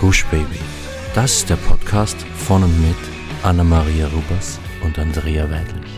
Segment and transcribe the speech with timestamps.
[0.00, 0.58] Gush Baby.
[1.14, 2.96] Das ist der Podcast von und mit
[3.42, 5.90] Anna-Maria Rubers und Andrea Weidlich.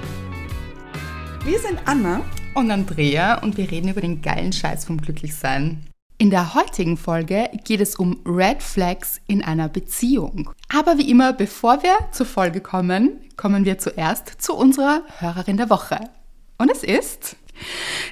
[1.44, 2.22] Wir sind Anna
[2.54, 5.87] und Andrea und wir reden über den geilen Scheiß vom Glücklichsein.
[6.19, 10.50] In der heutigen Folge geht es um Red Flags in einer Beziehung.
[10.76, 15.71] Aber wie immer, bevor wir zur Folge kommen, kommen wir zuerst zu unserer Hörerin der
[15.71, 16.00] Woche.
[16.59, 17.37] Und es ist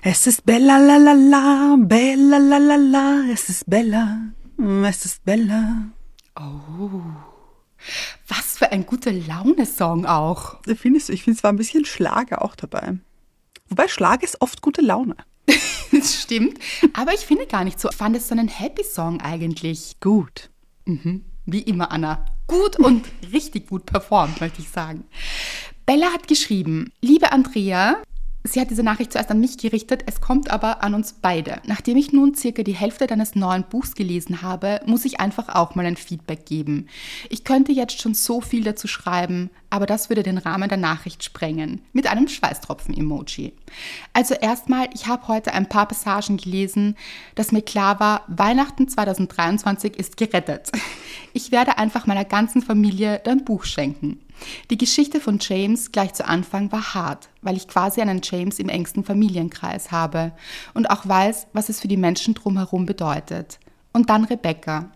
[0.02, 4.18] es ist Bella la la la, Bella la la la, es ist Bella,
[4.84, 5.88] es ist Bella.
[6.36, 7.02] Oh.
[8.28, 10.58] Was für ein gute Laune-Song auch.
[10.76, 11.12] Findest du?
[11.12, 12.98] Ich finde zwar ein bisschen Schlager auch dabei.
[13.68, 15.16] Wobei Schlager ist oft gute Laune.
[15.92, 16.58] das stimmt.
[16.92, 17.88] Aber ich finde gar nicht so.
[17.88, 19.96] Ich fand es so einen Happy-Song eigentlich.
[20.00, 20.50] Gut.
[20.84, 21.24] Mhm.
[21.46, 22.26] Wie immer, Anna.
[22.46, 25.04] Gut und richtig gut performt, möchte ich sagen.
[25.86, 28.02] Bella hat geschrieben, liebe Andrea,
[28.42, 31.60] Sie hat diese Nachricht zuerst an mich gerichtet, es kommt aber an uns beide.
[31.66, 35.74] Nachdem ich nun circa die Hälfte deines neuen Buchs gelesen habe, muss ich einfach auch
[35.74, 36.86] mal ein Feedback geben.
[37.28, 41.22] Ich könnte jetzt schon so viel dazu schreiben, aber das würde den Rahmen der Nachricht
[41.22, 41.82] sprengen.
[41.92, 43.52] Mit einem Schweißtropfen-Emoji.
[44.14, 46.96] Also erstmal, ich habe heute ein paar Passagen gelesen,
[47.34, 50.70] dass mir klar war, Weihnachten 2023 ist gerettet.
[51.34, 54.18] Ich werde einfach meiner ganzen Familie dein Buch schenken.
[54.70, 58.68] Die Geschichte von James gleich zu Anfang war hart, weil ich quasi einen James im
[58.68, 60.32] engsten Familienkreis habe
[60.74, 63.58] und auch weiß, was es für die Menschen drumherum bedeutet.
[63.92, 64.90] Und dann Rebecca.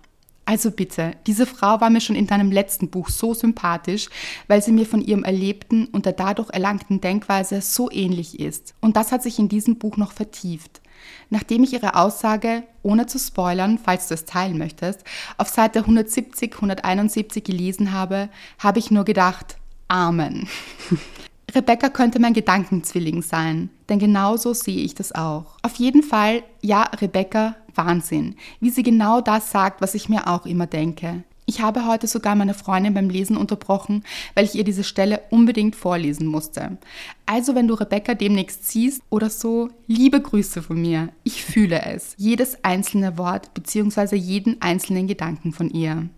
[0.47, 4.11] Also bitte, diese Frau war mir schon in deinem letzten Buch so sympathisch,
[4.47, 8.75] weil sie mir von ihrem Erlebten und der dadurch erlangten Denkweise so ähnlich ist.
[8.81, 10.83] Und das hat sich in diesem Buch noch vertieft.
[11.30, 15.05] Nachdem ich ihre Aussage, ohne zu spoilern, falls du es teilen möchtest,
[15.38, 19.56] auf Seite 170, 171 gelesen habe, habe ich nur gedacht,
[19.88, 20.48] Amen.
[21.55, 25.56] Rebecca könnte mein Gedankenzwilling sein, denn genauso sehe ich das auch.
[25.62, 30.46] Auf jeden Fall, ja, Rebecca, Wahnsinn, wie sie genau das sagt, was ich mir auch
[30.46, 31.22] immer denke.
[31.47, 34.03] Ich habe heute sogar meine Freundin beim Lesen unterbrochen,
[34.34, 36.79] weil ich ihr diese Stelle unbedingt vorlesen musste.
[37.27, 41.11] Also wenn du Rebecca demnächst siehst oder so, liebe Grüße von mir.
[41.23, 42.14] Ich fühle es.
[42.17, 44.17] Jedes einzelne Wort bzw.
[44.17, 46.08] jeden einzelnen Gedanken von ihr.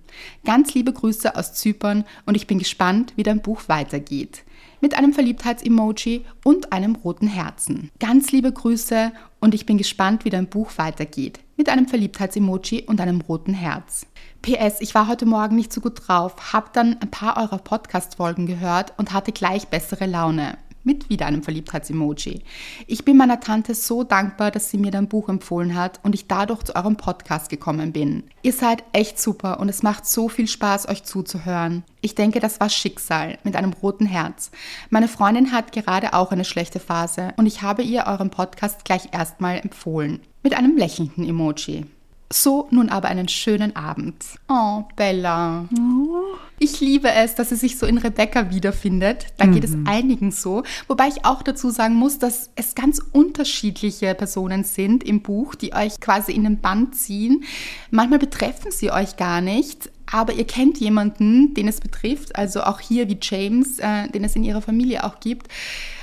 [0.44, 4.44] Ganz liebe Grüße aus Zypern und ich bin gespannt, wie dein Buch weitergeht.
[4.80, 7.90] Mit einem Verliebtheits-Emoji und einem roten Herzen.
[7.98, 11.40] Ganz liebe Grüße und ich bin gespannt, wie dein Buch weitergeht.
[11.56, 14.06] Mit einem Verliebtheits-Emoji und einem roten Herz.
[14.46, 18.46] PS, ich war heute Morgen nicht so gut drauf, hab dann ein paar eurer Podcast-Folgen
[18.46, 20.56] gehört und hatte gleich bessere Laune.
[20.84, 22.44] Mit wieder einem Verliebtheits-Emoji.
[22.86, 26.28] Ich bin meiner Tante so dankbar, dass sie mir dein Buch empfohlen hat und ich
[26.28, 28.22] dadurch zu eurem Podcast gekommen bin.
[28.42, 31.82] Ihr seid echt super und es macht so viel Spaß, euch zuzuhören.
[32.00, 34.52] Ich denke, das war Schicksal mit einem roten Herz.
[34.90, 39.08] Meine Freundin hat gerade auch eine schlechte Phase und ich habe ihr euren Podcast gleich
[39.10, 40.20] erstmal empfohlen.
[40.44, 41.86] Mit einem lächelnden Emoji.
[42.32, 44.16] So nun aber einen schönen Abend.
[44.48, 45.68] Oh, Bella.
[46.58, 49.26] Ich liebe es, dass sie sich so in Rebecca wiederfindet.
[49.36, 49.52] Da mhm.
[49.52, 49.86] geht es mhm.
[49.86, 50.64] einigen so.
[50.88, 55.72] Wobei ich auch dazu sagen muss, dass es ganz unterschiedliche Personen sind im Buch, die
[55.72, 57.44] euch quasi in den Band ziehen.
[57.90, 62.80] Manchmal betreffen sie euch gar nicht, aber ihr kennt jemanden, den es betrifft, also auch
[62.80, 65.48] hier wie James, äh, den es in ihrer Familie auch gibt.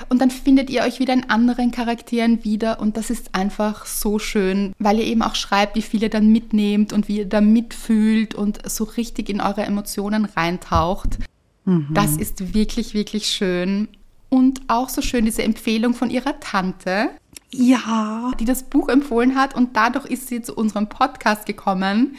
[0.10, 4.20] Und dann findet ihr euch wieder in anderen Charakteren wieder und das ist einfach so
[4.20, 7.42] schön, weil ihr eben auch schreibt, wie viel ihr dann mitnehmt und wie ihr da
[7.42, 11.20] mitfühlt und so richtig in eure Emotionen reintaucht.
[11.66, 11.88] Mhm.
[11.94, 13.88] Das ist wirklich, wirklich schön.
[14.30, 17.10] Und auch so schön diese Empfehlung von ihrer Tante.
[17.52, 18.32] Ja.
[18.40, 22.18] Die das Buch empfohlen hat und dadurch ist sie zu unserem Podcast gekommen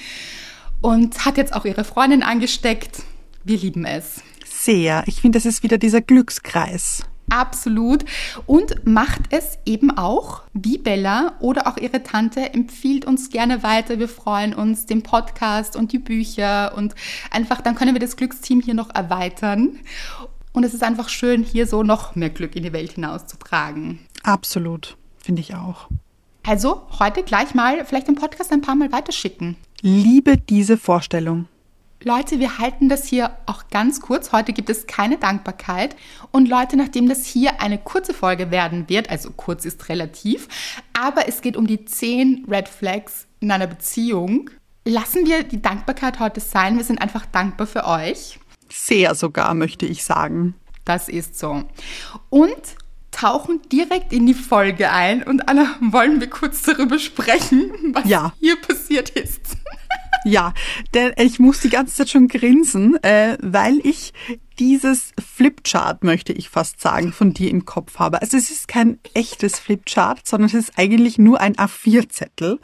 [0.85, 3.05] und hat jetzt auch ihre Freundin angesteckt.
[3.43, 4.21] Wir lieben es.
[4.45, 5.03] Sehr.
[5.07, 7.05] Ich finde, das ist wieder dieser Glückskreis.
[7.31, 8.05] Absolut.
[8.45, 13.99] Und macht es eben auch, wie Bella oder auch ihre Tante, empfiehlt uns gerne weiter.
[13.99, 16.95] Wir freuen uns, den Podcast und die Bücher und
[17.31, 19.79] einfach, dann können wir das Glücksteam hier noch erweitern.
[20.53, 24.01] Und es ist einfach schön, hier so noch mehr Glück in die Welt hinauszutragen.
[24.23, 24.99] Absolut.
[25.17, 25.89] Finde ich auch.
[26.47, 31.47] Also heute gleich mal vielleicht den Podcast ein paar Mal weiterschicken liebe diese Vorstellung.
[32.03, 34.33] Leute, wir halten das hier auch ganz kurz.
[34.33, 35.95] Heute gibt es keine Dankbarkeit.
[36.33, 40.49] Und Leute, nachdem das hier eine kurze Folge werden wird, also kurz ist relativ,
[40.95, 44.51] aber es geht um die 10 Red Flags in einer Beziehung,
[44.87, 46.77] lassen wir die Dankbarkeit heute sein.
[46.79, 48.39] Wir sind einfach dankbar für euch.
[48.71, 50.55] Sehr sogar, möchte ich sagen.
[50.87, 51.65] Das ist so.
[52.31, 52.77] Und
[53.15, 58.33] tauchen direkt in die Folge ein und Anna, wollen wir kurz darüber sprechen, was ja.
[58.41, 59.41] hier passiert ist.
[60.27, 60.55] Ja,
[60.95, 64.15] denn ich muss die ganze Zeit schon grinsen, äh, weil ich
[64.59, 68.23] dieses Flipchart, möchte ich fast sagen, von dir im Kopf habe.
[68.23, 72.59] Also es ist kein echtes Flipchart, sondern es ist eigentlich nur ein A4-Zettel.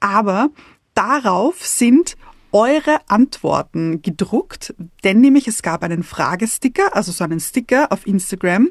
[0.00, 0.48] Aber
[0.94, 2.16] darauf sind
[2.54, 8.70] eure Antworten gedruckt, denn nämlich es gab einen Fragesticker, also so einen Sticker auf Instagram,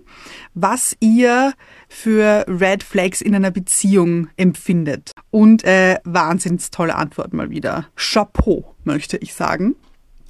[0.53, 1.53] was ihr
[1.89, 5.11] für Red Flags in einer Beziehung empfindet.
[5.31, 7.87] Und äh, wahnsinnig tolle Antwort mal wieder.
[7.97, 9.75] Chapeau, möchte ich sagen.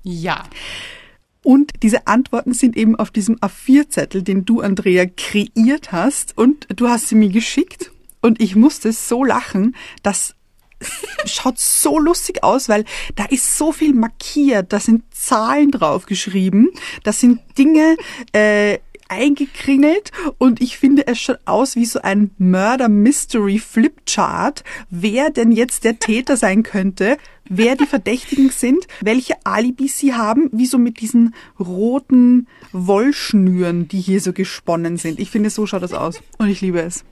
[0.01, 0.43] Ja.
[1.43, 6.35] Und diese Antworten sind eben auf diesem A4-Zettel, den du, Andrea, kreiert hast.
[6.37, 7.91] Und du hast sie mir geschickt.
[8.21, 10.35] Und ich musste so lachen, dass
[11.25, 12.85] schaut so lustig aus, weil
[13.15, 16.69] da ist so viel markiert, da sind Zahlen drauf geschrieben,
[17.03, 17.97] da sind Dinge
[18.31, 18.79] äh,
[19.13, 20.11] eingekringelt.
[20.37, 25.83] Und ich finde, es schaut aus wie so ein Murder Mystery Flipchart, wer denn jetzt
[25.83, 30.99] der Täter sein könnte, wer die Verdächtigen sind, welche Alibis sie haben, wie so mit
[31.01, 35.19] diesen roten Wollschnüren, die hier so gesponnen sind.
[35.19, 36.21] Ich finde, so schaut das aus.
[36.37, 37.03] Und ich liebe es.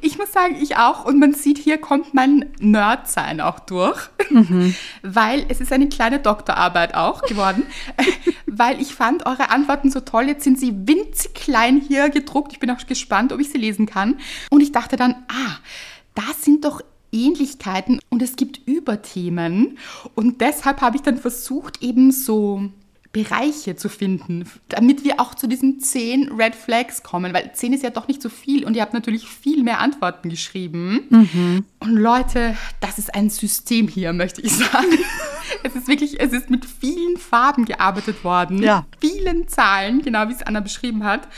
[0.00, 1.04] Ich muss sagen, ich auch.
[1.04, 4.08] Und man sieht, hier kommt mein Nerdsein auch durch.
[4.30, 4.74] Mhm.
[5.02, 7.64] Weil es ist eine kleine Doktorarbeit auch geworden.
[8.46, 10.24] weil ich fand eure Antworten so toll.
[10.24, 12.52] Jetzt sind sie winzig klein hier gedruckt.
[12.52, 14.18] Ich bin auch gespannt, ob ich sie lesen kann.
[14.50, 15.56] Und ich dachte dann, ah,
[16.14, 16.82] das sind doch
[17.12, 19.78] Ähnlichkeiten und es gibt Überthemen.
[20.14, 22.70] Und deshalb habe ich dann versucht, eben so
[23.12, 27.82] Bereiche zu finden, damit wir auch zu diesen zehn Red Flags kommen, weil zehn ist
[27.82, 31.00] ja doch nicht so viel und ihr habt natürlich viel mehr Antworten geschrieben.
[31.10, 31.64] Mhm.
[31.80, 34.98] Und Leute, das ist ein System hier, möchte ich sagen.
[35.62, 38.86] es ist wirklich, es ist mit vielen Farben gearbeitet worden, ja.
[39.00, 41.28] vielen Zahlen, genau wie es Anna beschrieben hat.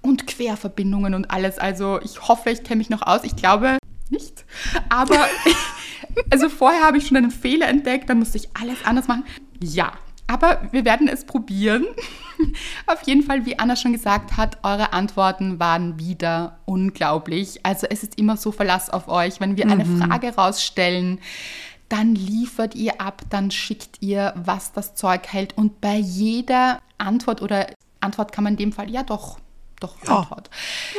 [0.00, 1.58] Und Querverbindungen und alles.
[1.58, 3.24] Also ich hoffe, ich kenne mich noch aus.
[3.24, 3.78] Ich glaube
[4.10, 4.44] nicht.
[4.88, 5.26] Aber
[6.30, 9.24] also vorher habe ich schon einen Fehler entdeckt, dann musste ich alles anders machen.
[9.60, 9.92] Ja,
[10.28, 11.86] aber wir werden es probieren.
[12.86, 17.64] Auf jeden Fall, wie Anna schon gesagt hat, eure Antworten waren wieder unglaublich.
[17.64, 19.40] Also es ist immer so Verlass auf euch.
[19.40, 19.72] Wenn wir mhm.
[19.72, 21.18] eine Frage rausstellen,
[21.88, 25.56] dann liefert ihr ab, dann schickt ihr, was das Zeug hält.
[25.56, 27.66] Und bei jeder Antwort oder
[28.00, 29.40] Antwort kann man in dem Fall, ja doch,
[29.80, 30.18] doch, ja.
[30.18, 30.50] Antwort.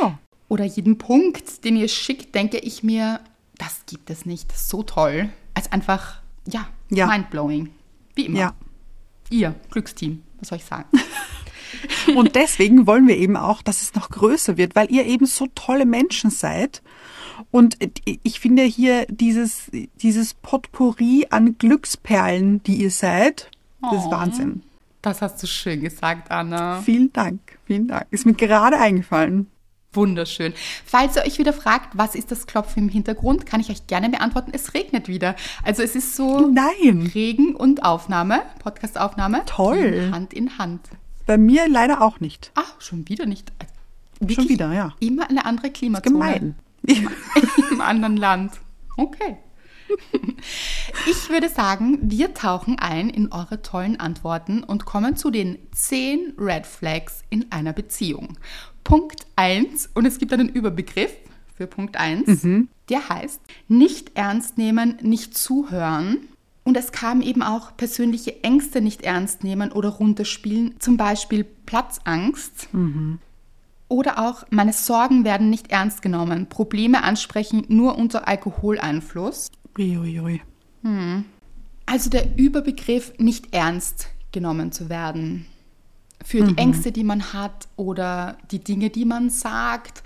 [0.02, 0.18] Ja.
[0.48, 3.20] Oder jeden Punkt, den ihr schickt, denke ich mir,
[3.60, 4.58] das gibt es nicht.
[4.58, 5.30] So toll.
[5.54, 7.06] Als einfach, ja, ja.
[7.06, 7.70] mindblowing.
[8.16, 8.40] Wie immer.
[8.40, 8.54] Ja.
[9.30, 10.88] Ihr Glücksteam, was soll ich sagen?
[12.16, 15.48] Und deswegen wollen wir eben auch, dass es noch größer wird, weil ihr eben so
[15.54, 16.82] tolle Menschen seid.
[17.52, 19.72] Und ich finde hier dieses,
[20.02, 23.50] dieses Potpourri an Glücksperlen, die ihr seid,
[23.82, 24.64] das ist oh, Wahnsinn.
[25.02, 26.82] Das hast du schön gesagt, Anna.
[26.82, 28.08] Vielen Dank, vielen Dank.
[28.12, 29.48] Ist mir gerade eingefallen.
[29.92, 30.54] Wunderschön.
[30.86, 34.10] Falls ihr euch wieder fragt, was ist das Klopfen im Hintergrund, kann ich euch gerne
[34.10, 34.52] beantworten.
[34.54, 35.36] Es regnet wieder.
[35.64, 37.10] Also es ist so Nein.
[37.14, 39.44] Regen und Aufnahme, Podcastaufnahme.
[39.48, 40.10] Toll.
[40.12, 40.82] Hand in Hand.
[41.26, 42.52] Bei mir leider auch nicht.
[42.54, 43.52] Ach, schon wieder nicht.
[44.20, 44.94] Wirklich schon wieder, ja.
[45.00, 46.14] Immer eine andere Klimazone.
[46.14, 46.56] Gemein.
[47.72, 48.54] Im anderen Land.
[48.96, 49.38] Okay.
[51.08, 56.34] Ich würde sagen, wir tauchen ein in eure tollen Antworten und kommen zu den 10
[56.38, 58.38] Red Flags in einer Beziehung.
[58.90, 61.14] Punkt 1 und es gibt einen Überbegriff
[61.54, 62.70] für Punkt 1, mhm.
[62.90, 66.22] der heißt nicht ernst nehmen, nicht zuhören.
[66.64, 72.74] Und es kam eben auch persönliche Ängste nicht ernst nehmen oder runterspielen, zum Beispiel Platzangst.
[72.74, 73.20] Mhm.
[73.90, 79.52] Oder auch meine Sorgen werden nicht ernst genommen, Probleme ansprechen nur unter Alkoholeinfluss.
[79.78, 80.42] Uiuiui.
[80.82, 81.26] Hm.
[81.86, 85.46] Also der Überbegriff nicht ernst genommen zu werden
[86.24, 86.58] für die mhm.
[86.58, 90.04] Ängste, die man hat oder die Dinge, die man sagt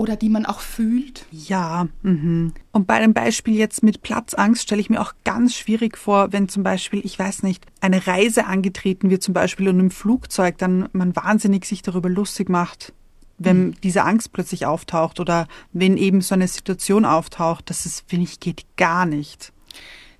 [0.00, 1.26] oder die man auch fühlt.
[1.30, 2.54] Ja, mhm.
[2.72, 6.48] und bei dem Beispiel jetzt mit Platzangst stelle ich mir auch ganz schwierig vor, wenn
[6.48, 10.88] zum Beispiel, ich weiß nicht, eine Reise angetreten wird zum Beispiel und im Flugzeug dann
[10.92, 12.94] man wahnsinnig sich darüber lustig macht,
[13.36, 13.74] wenn mhm.
[13.82, 18.40] diese Angst plötzlich auftaucht oder wenn eben so eine Situation auftaucht, das ist, finde ich,
[18.40, 19.52] geht gar nicht.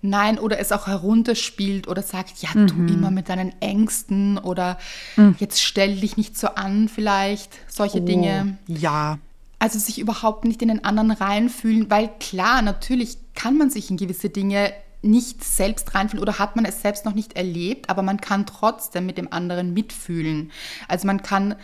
[0.03, 2.67] Nein, oder es auch herunterspielt oder sagt, ja, mhm.
[2.67, 4.79] du immer mit deinen Ängsten oder
[5.17, 5.37] mhm.
[5.39, 8.59] jetzt stell dich nicht so an, vielleicht solche oh, Dinge.
[8.67, 9.19] Ja.
[9.59, 13.99] Also sich überhaupt nicht in den anderen reinfühlen, weil klar, natürlich kann man sich in
[13.99, 18.21] gewisse Dinge nicht selbst reinfühlen oder hat man es selbst noch nicht erlebt, aber man
[18.21, 20.51] kann trotzdem mit dem anderen mitfühlen.
[20.89, 21.57] Also man kann,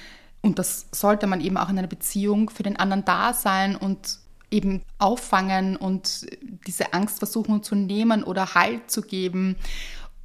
[0.42, 4.18] und das sollte man eben auch in einer Beziehung für den anderen da sein und
[4.50, 6.26] eben auffangen und
[6.66, 9.56] diese Angst versuchen zu nehmen oder Halt zu geben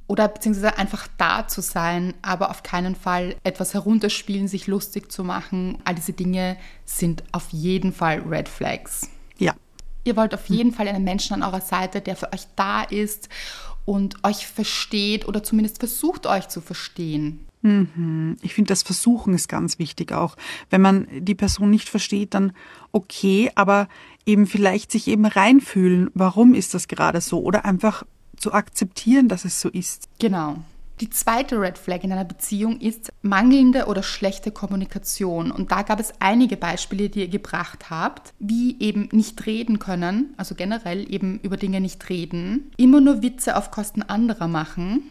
[0.06, 5.24] oder beziehungsweise einfach da zu sein, aber auf keinen Fall etwas herunterspielen, sich lustig zu
[5.24, 5.78] machen.
[5.84, 9.08] All diese Dinge sind auf jeden Fall Red Flags.
[9.38, 9.54] Ja.
[10.04, 13.28] Ihr wollt auf jeden Fall einen Menschen an eurer Seite, der für euch da ist
[13.84, 17.46] und euch versteht oder zumindest versucht euch zu verstehen.
[17.62, 18.36] Mhm.
[18.42, 20.36] Ich finde, das Versuchen ist ganz wichtig auch.
[20.70, 22.52] Wenn man die Person nicht versteht, dann
[22.90, 23.88] okay, aber
[24.26, 28.04] eben vielleicht sich eben reinfühlen, warum ist das gerade so oder einfach
[28.36, 30.08] zu akzeptieren, dass es so ist.
[30.18, 30.58] Genau.
[31.00, 35.50] Die zweite Red Flag in einer Beziehung ist mangelnde oder schlechte Kommunikation.
[35.50, 40.34] Und da gab es einige Beispiele, die ihr gebracht habt, wie eben nicht reden können,
[40.36, 45.10] also generell eben über Dinge nicht reden, immer nur Witze auf Kosten anderer machen,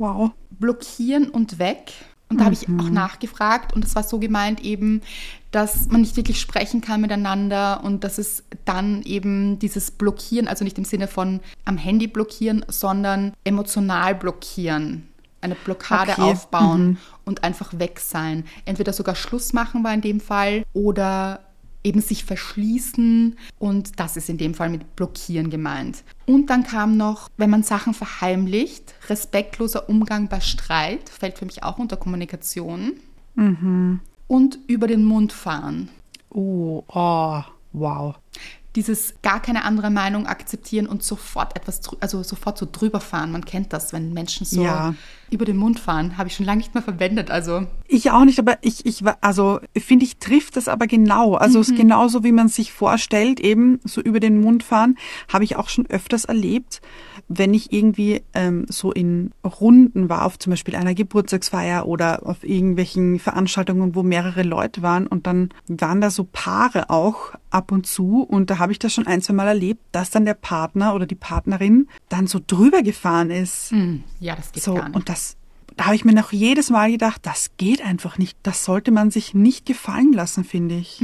[0.00, 0.32] Wow.
[0.58, 1.92] blockieren und weg.
[2.28, 5.02] Und da habe ich auch nachgefragt und es war so gemeint eben,
[5.50, 10.62] dass man nicht wirklich sprechen kann miteinander und dass es dann eben dieses Blockieren, also
[10.64, 15.08] nicht im Sinne von am Handy blockieren, sondern emotional blockieren.
[15.40, 16.22] Eine Blockade Okay.
[16.22, 18.44] aufbauen und einfach weg sein.
[18.64, 21.40] Entweder sogar Schluss machen war in dem Fall oder
[21.82, 26.04] eben sich verschließen und das ist in dem Fall mit blockieren gemeint.
[26.26, 31.62] Und dann kam noch, wenn man Sachen verheimlicht, respektloser Umgang bei Streit, fällt für mich
[31.62, 32.92] auch unter Kommunikation.
[34.26, 35.88] Und über den Mund fahren.
[36.28, 38.14] Oh, oh, wow.
[38.76, 43.32] Dieses gar keine andere Meinung akzeptieren und sofort etwas, also sofort so drüber fahren.
[43.32, 44.94] Man kennt das, wenn Menschen so Ja.
[45.30, 46.16] über den Mund fahren.
[46.18, 47.30] Habe ich schon lange nicht mehr verwendet.
[47.30, 51.34] Also Ich auch nicht, aber ich, ich war, also finde ich, trifft das aber genau.
[51.34, 54.96] Also es ist genauso, wie man sich vorstellt, eben so über den Mund fahren,
[55.32, 56.80] habe ich auch schon öfters erlebt,
[57.28, 62.42] wenn ich irgendwie ähm, so in Runden war, auf zum Beispiel einer Geburtstagsfeier oder auf
[62.44, 67.86] irgendwelchen Veranstaltungen, wo mehrere Leute waren und dann waren da so Paare auch ab und
[67.86, 70.94] zu und da habe ich das schon ein, zwei Mal erlebt, dass dann der Partner
[70.94, 73.70] oder die Partnerin dann so drüber gefahren ist.
[73.70, 74.96] hm, ja, das geht So, gar nicht.
[74.96, 75.36] und das,
[75.76, 78.36] da habe ich mir noch jedes Mal gedacht, das geht einfach nicht.
[78.42, 81.02] Das sollte man sich nicht gefallen lassen, finde ich.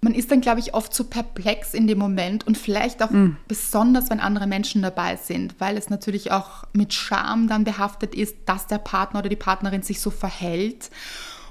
[0.00, 3.08] Man ist dann, glaube ich, oft so perplex in dem Moment und vielleicht auch
[3.48, 8.36] besonders, wenn andere Menschen dabei sind, weil es natürlich auch mit Scham dann behaftet ist,
[8.44, 10.90] dass der Partner oder die Partnerin sich so verhält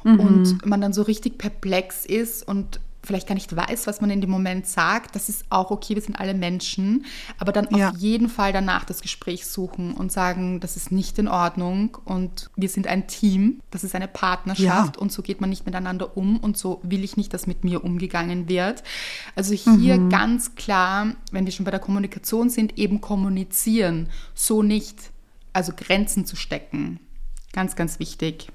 [0.04, 4.22] und man dann so richtig perplex ist und vielleicht gar nicht weiß, was man in
[4.22, 5.16] dem Moment sagt.
[5.16, 7.06] Das ist auch okay, wir sind alle Menschen,
[7.38, 7.90] aber dann Ja.
[7.90, 12.50] auf jeden Fall danach das Gespräch suchen und sagen, das ist nicht in Ordnung und
[12.56, 15.02] wir sind ein Team, das ist eine Partnerschaft Ja.
[15.02, 17.84] und so geht man nicht miteinander um und so will ich nicht, dass mit mir
[17.84, 18.84] umgegangen wird.
[19.36, 25.12] Also hier ganz klar, wenn wir schon bei der Kommunikation sind, eben kommunizieren, so nicht,
[25.52, 27.00] also Grenzen zu stecken.
[27.52, 28.48] Ganz, ganz wichtig.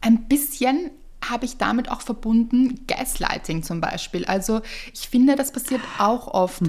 [0.00, 0.90] Ein bisschen
[1.28, 4.24] habe ich damit auch verbunden Gaslighting zum Beispiel.
[4.24, 4.60] Also
[4.92, 6.62] ich finde, das passiert auch oft,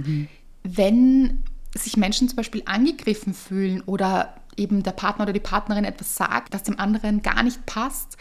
[0.63, 1.43] wenn
[1.75, 6.53] sich Menschen zum Beispiel angegriffen fühlen oder eben der Partner oder die Partnerin etwas sagt,
[6.53, 8.17] das dem anderen gar nicht passt,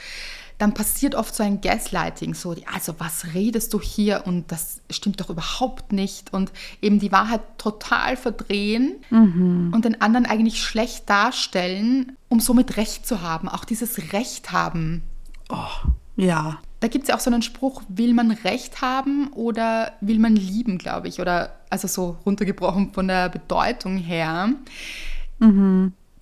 [0.58, 4.22] dann passiert oft so ein Gaslighting, so, also was redest du hier?
[4.26, 6.32] Und das stimmt doch überhaupt nicht.
[6.32, 8.96] Und eben die Wahrheit total verdrehen
[9.72, 15.02] und den anderen eigentlich schlecht darstellen, um somit Recht zu haben, auch dieses Recht haben.
[16.16, 16.58] Ja.
[16.80, 20.34] Da gibt es ja auch so einen Spruch, will man Recht haben oder will man
[20.34, 21.20] lieben, glaube ich.
[21.20, 24.50] Oder also so runtergebrochen von der Bedeutung her.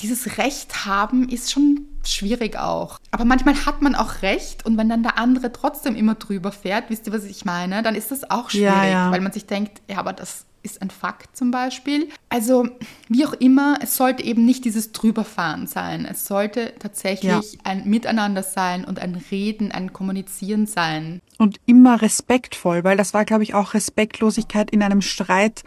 [0.00, 2.99] Dieses Recht haben ist schon schwierig auch.
[3.11, 6.88] Aber manchmal hat man auch Recht und wenn dann der andere trotzdem immer drüber fährt,
[6.88, 9.11] wisst ihr, was ich meine, dann ist das auch schwierig, Ja, ja.
[9.11, 12.08] weil man sich denkt, ja, aber das ist ein Fakt zum Beispiel.
[12.28, 12.68] Also
[13.08, 16.04] wie auch immer, es sollte eben nicht dieses Drüberfahren sein.
[16.04, 17.40] Es sollte tatsächlich Ja.
[17.64, 21.20] ein Miteinander sein und ein Reden, ein Kommunizieren sein.
[21.38, 25.62] Und immer respektvoll, weil das war, glaube ich, auch Respektlosigkeit in einem Streit.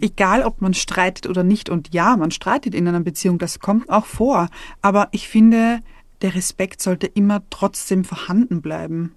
[0.00, 1.68] Egal, ob man streitet oder nicht.
[1.68, 4.48] Und ja, man streitet in einer Beziehung, das kommt auch vor.
[4.82, 5.80] Aber ich finde,
[6.22, 9.14] der Respekt sollte immer trotzdem vorhanden bleiben.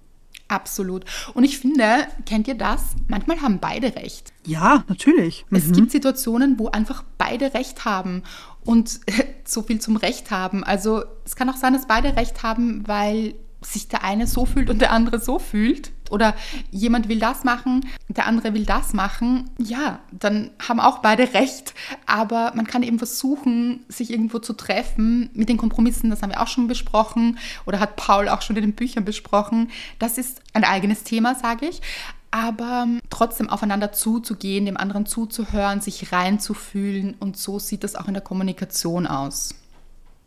[0.52, 1.06] Absolut.
[1.32, 2.94] Und ich finde, kennt ihr das?
[3.08, 4.34] Manchmal haben beide recht.
[4.44, 5.46] Ja, natürlich.
[5.50, 8.22] Es gibt Situationen, wo einfach beide Recht haben
[8.62, 9.00] und
[9.44, 10.62] so viel zum Recht haben.
[10.62, 14.70] Also es kann auch sein, dass beide Recht haben, weil sich der eine so fühlt
[14.70, 15.92] und der andere so fühlt.
[16.10, 16.34] Oder
[16.70, 19.48] jemand will das machen, der andere will das machen.
[19.56, 21.72] Ja, dann haben auch beide recht.
[22.04, 26.10] Aber man kann eben versuchen, sich irgendwo zu treffen mit den Kompromissen.
[26.10, 29.70] Das haben wir auch schon besprochen oder hat Paul auch schon in den Büchern besprochen.
[29.98, 31.80] Das ist ein eigenes Thema, sage ich
[32.32, 38.14] aber trotzdem aufeinander zuzugehen, dem anderen zuzuhören, sich reinzufühlen und so sieht das auch in
[38.14, 39.54] der Kommunikation aus.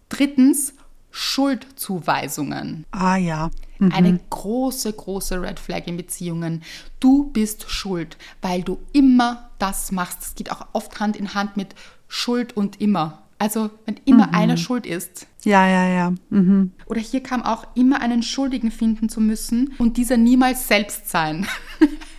[0.08, 0.76] Drittens,
[1.16, 2.86] Schuldzuweisungen.
[2.92, 3.52] Ah ja.
[3.80, 6.64] Eine große, große Red Flag in Beziehungen.
[7.00, 10.22] Du bist schuld, weil du immer das machst.
[10.22, 11.76] Das geht auch oft Hand in Hand mit
[12.08, 13.24] Schuld und immer.
[13.38, 16.14] Also, wenn immer einer schuld ist, Ja, ja, ja.
[16.30, 16.72] Mhm.
[16.86, 21.46] oder hier kam auch immer einen Schuldigen finden zu müssen und dieser niemals selbst sein.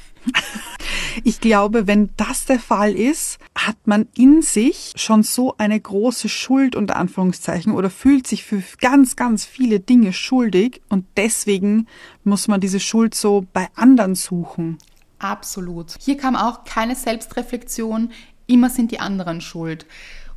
[1.24, 6.28] Ich glaube, wenn das der Fall ist, hat man in sich schon so eine große
[6.28, 11.86] Schuld unter Anführungszeichen oder fühlt sich für ganz, ganz viele Dinge schuldig und deswegen
[12.24, 14.78] muss man diese Schuld so bei anderen suchen.
[15.18, 15.94] Absolut.
[15.98, 18.10] Hier kam auch keine Selbstreflexion,
[18.46, 19.86] immer sind die anderen schuld.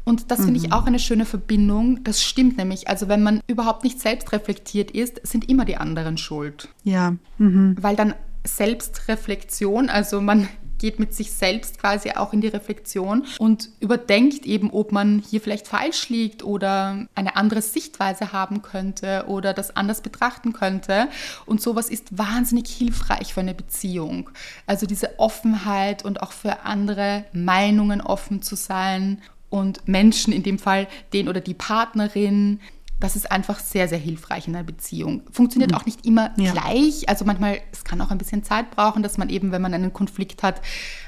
[0.05, 2.03] Und das finde ich auch eine schöne Verbindung.
[2.03, 2.87] Das stimmt nämlich.
[2.87, 6.69] Also wenn man überhaupt nicht selbst reflektiert ist, sind immer die anderen schuld.
[6.83, 7.15] Ja.
[7.37, 7.75] Mhm.
[7.79, 8.15] Weil dann
[8.57, 14.71] Selbstreflexion, also man geht mit sich selbst quasi auch in die Reflexion und überdenkt eben,
[14.71, 20.01] ob man hier vielleicht falsch liegt oder eine andere Sichtweise haben könnte oder das anders
[20.01, 21.09] betrachten könnte.
[21.45, 24.29] Und sowas ist wahnsinnig hilfreich für eine Beziehung.
[24.65, 30.59] Also diese Offenheit und auch für andere Meinungen offen zu sein und Menschen, in dem
[30.59, 32.61] Fall den oder die Partnerin,
[32.99, 35.23] das ist einfach sehr, sehr hilfreich in einer Beziehung.
[35.31, 36.51] Funktioniert auch nicht immer Ja.
[36.51, 37.07] gleich.
[37.07, 39.93] Also manchmal, es kann auch ein bisschen Zeit brauchen, dass man eben, wenn man einen
[39.93, 40.61] Konflikt hat,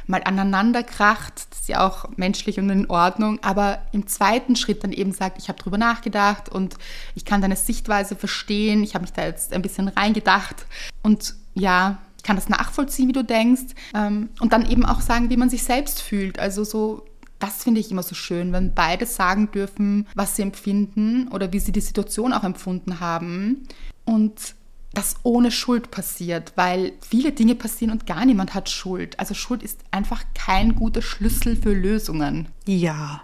[0.07, 1.33] mal aneinander kracht.
[1.49, 3.39] Das ist ja auch menschlich und in Ordnung.
[3.43, 6.75] Aber im zweiten Schritt dann eben sagt, ich habe drüber nachgedacht und
[7.15, 8.83] ich kann deine Sichtweise verstehen.
[8.83, 10.65] Ich habe mich da jetzt ein bisschen reingedacht.
[11.03, 13.73] Und ja, ich kann das nachvollziehen, wie du denkst.
[13.93, 16.39] Ähm, Und dann eben auch sagen, wie man sich selbst fühlt.
[16.39, 17.03] Also so
[17.41, 21.59] das finde ich immer so schön, wenn beide sagen dürfen, was sie empfinden oder wie
[21.59, 23.63] sie die Situation auch empfunden haben.
[24.05, 24.55] Und
[24.93, 29.19] das ohne Schuld passiert, weil viele Dinge passieren und gar niemand hat Schuld.
[29.19, 32.49] Also Schuld ist einfach kein guter Schlüssel für Lösungen.
[32.65, 33.23] Ja.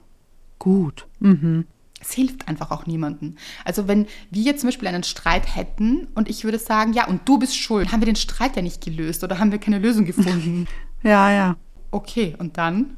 [0.60, 1.08] Gut.
[1.20, 1.66] Mhm.
[2.00, 3.36] Es hilft einfach auch niemandem.
[3.66, 7.28] Also wenn wir jetzt zum Beispiel einen Streit hätten und ich würde sagen, ja, und
[7.28, 10.06] du bist schuld, haben wir den Streit ja nicht gelöst oder haben wir keine Lösung
[10.06, 10.68] gefunden.
[11.04, 11.56] Ja, ja.
[11.92, 12.98] Okay, und dann?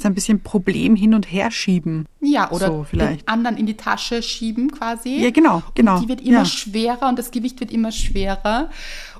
[0.00, 2.06] Ist ein bisschen Problem hin und her schieben.
[2.22, 3.20] Ja, oder So, vielleicht.
[3.20, 5.16] den anderen in die Tasche schieben quasi.
[5.22, 5.96] Ja, genau, genau.
[5.96, 6.44] Und die wird immer Ja.
[6.46, 8.70] schwerer und das Gewicht wird immer schwerer.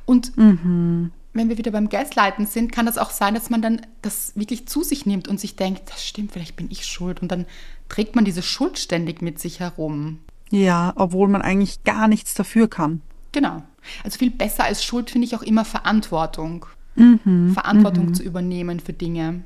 [0.06, 1.10] Und Mhm.
[1.34, 4.68] wenn wir wieder beim Gaslighten sind, kann das auch sein, dass man dann das wirklich
[4.68, 7.20] zu sich nimmt und sich denkt, das stimmt, vielleicht bin ich schuld.
[7.20, 7.44] Und dann
[7.90, 10.20] trägt man diese Schuld ständig mit sich herum.
[10.50, 13.02] Ja, obwohl man eigentlich gar nichts dafür kann.
[13.32, 13.62] Genau.
[14.02, 16.64] Also viel besser als Schuld finde ich auch immer Verantwortung.
[16.96, 19.42] Mhm, Verantwortung zu übernehmen für Dinge.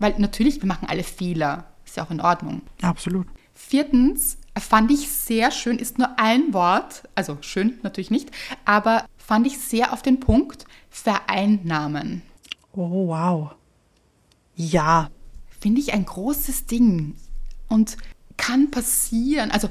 [0.00, 1.66] Weil natürlich, wir machen alle Fehler.
[1.84, 2.62] Ist ja auch in Ordnung.
[2.82, 3.26] Absolut.
[3.54, 8.30] Viertens fand ich sehr schön, ist nur ein Wort, also schön natürlich nicht,
[8.64, 12.22] aber fand ich sehr auf den Punkt, vereinnahmen.
[12.72, 13.54] Oh, wow.
[14.56, 15.08] Ja.
[15.60, 17.14] Finde ich ein großes Ding
[17.68, 17.96] und
[18.36, 19.50] kann passieren.
[19.50, 19.68] Also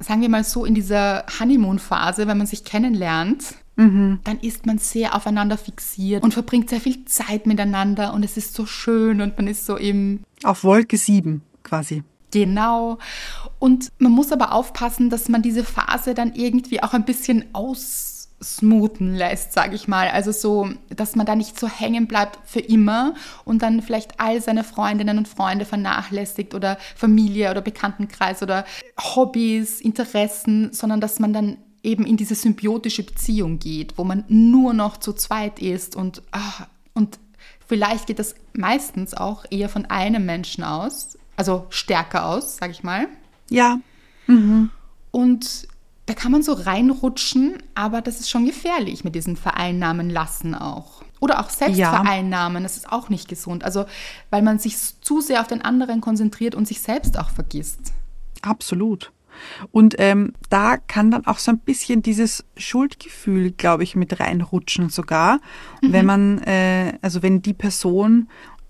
[0.00, 5.14] sagen wir mal so, in dieser Honeymoon-Phase, wenn man sich kennenlernt, dann ist man sehr
[5.14, 9.46] aufeinander fixiert und verbringt sehr viel Zeit miteinander und es ist so schön und man
[9.46, 12.02] ist so im Auf Wolke 7 quasi.
[12.32, 12.98] Genau.
[13.60, 19.14] Und man muss aber aufpassen, dass man diese Phase dann irgendwie auch ein bisschen aussmoothen
[19.14, 20.08] lässt, sage ich mal.
[20.08, 23.14] Also so, dass man da nicht so hängen bleibt für immer
[23.44, 28.64] und dann vielleicht all seine Freundinnen und Freunde vernachlässigt oder Familie oder Bekanntenkreis oder
[29.00, 34.74] Hobbys, Interessen, sondern dass man dann eben in diese symbiotische Beziehung geht, wo man nur
[34.74, 37.18] noch zu zweit ist und, ah, und
[37.66, 42.82] vielleicht geht das meistens auch eher von einem Menschen aus, also stärker aus, sage ich
[42.82, 43.06] mal.
[43.50, 43.78] Ja.
[45.10, 45.68] Und
[46.06, 51.02] da kann man so reinrutschen, aber das ist schon gefährlich mit diesen Vereinnahmen lassen auch.
[51.20, 51.90] Oder auch selbst Ja.
[51.90, 53.64] vereinnahmen, das ist auch nicht gesund.
[53.64, 53.86] Also,
[54.30, 57.92] weil man sich zu sehr auf den anderen konzentriert und sich selbst auch vergisst.
[58.42, 59.12] Absolut.
[59.70, 64.90] Und ähm, da kann dann auch so ein bisschen dieses Schuldgefühl, glaube ich, mit reinrutschen
[64.90, 65.40] sogar,
[65.82, 68.28] wenn man, äh, also wenn die Person,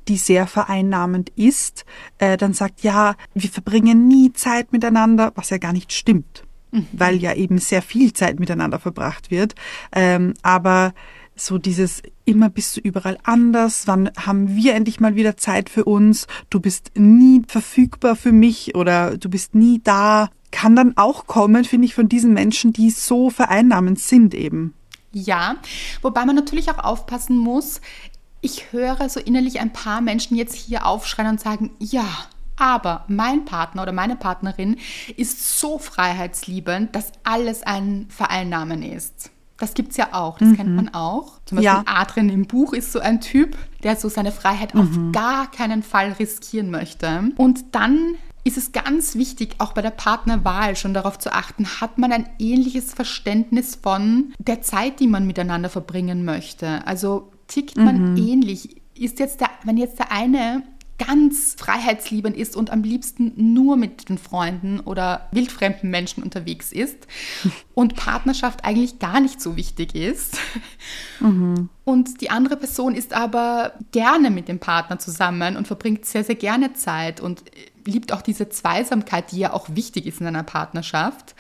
[0.09, 1.85] die sehr vereinnahmend ist,
[2.18, 6.44] äh, dann sagt, ja, wir verbringen nie Zeit miteinander, was ja gar nicht stimmt,
[6.92, 9.54] weil ja eben sehr viel Zeit miteinander verbracht wird.
[9.92, 10.94] Ähm, aber
[11.40, 15.85] so dieses immer bist du überall anders, wann haben wir endlich mal wieder Zeit für
[15.85, 21.26] uns, du bist nie verfügbar für mich oder du bist nie da, kann dann auch
[21.26, 24.74] kommen, finde ich, von diesen Menschen, die so vereinnahmend sind eben.
[25.12, 25.56] Ja,
[26.02, 27.80] wobei man natürlich auch aufpassen muss.
[28.40, 32.06] Ich höre so innerlich ein paar Menschen jetzt hier aufschreien und sagen, ja,
[32.56, 34.76] aber mein Partner oder meine Partnerin
[35.16, 39.30] ist so freiheitsliebend, dass alles ein Vereinnahmen ist.
[39.58, 41.40] Das gibt's ja auch, das kennt man auch.
[41.44, 41.82] Zum Beispiel Ja.
[41.87, 46.12] Adrian im Buch ist so ein Typ, der so seine Freiheit auf gar keinen Fall
[46.12, 47.32] riskieren möchte.
[47.37, 51.98] Und dann ist es ganz wichtig, auch bei der Partnerwahl schon darauf zu achten, hat
[51.98, 56.87] man ein ähnliches Verständnis von der Zeit, die man miteinander verbringen möchte.
[56.87, 58.81] Also tickt man ähnlich?
[58.94, 60.62] Ist jetzt der, wenn jetzt der eine
[60.98, 67.07] ganz freiheitsliebend ist und am liebsten nur mit den Freunden oder wildfremden Menschen unterwegs ist
[67.74, 70.38] und Partnerschaft eigentlich gar nicht so wichtig ist.
[71.85, 76.35] Und die andere Person ist aber gerne mit dem Partner zusammen und verbringt sehr, sehr
[76.35, 77.42] gerne Zeit und
[77.88, 81.35] liebt auch diese Zweisamkeit, die ja auch wichtig ist in einer Partnerschaft.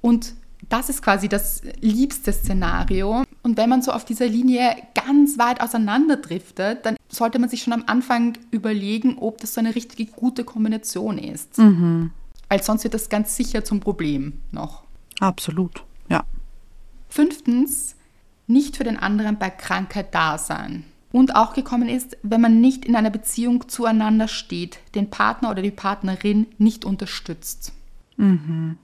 [0.00, 0.34] Und
[0.68, 3.24] das ist quasi das liebste Szenario.
[3.42, 7.72] Und wenn man so auf dieser Linie ganz weit auseinanderdriftet, dann sollte man sich schon
[7.72, 11.58] am Anfang überlegen, ob das so eine richtige gute Kombination ist.
[11.58, 12.10] Mhm.
[12.48, 14.84] Weil sonst wird das ganz sicher zum Problem noch.
[15.20, 16.24] Absolut, ja.
[17.08, 17.96] Fünftens,
[18.46, 20.84] nicht für den anderen bei Krankheit da sein.
[21.14, 25.62] Und auch gekommen ist, wenn man nicht in einer Beziehung zueinander steht, den Partner oder
[25.62, 27.72] die Partnerin nicht unterstützt.
[28.16, 28.78] Mhm.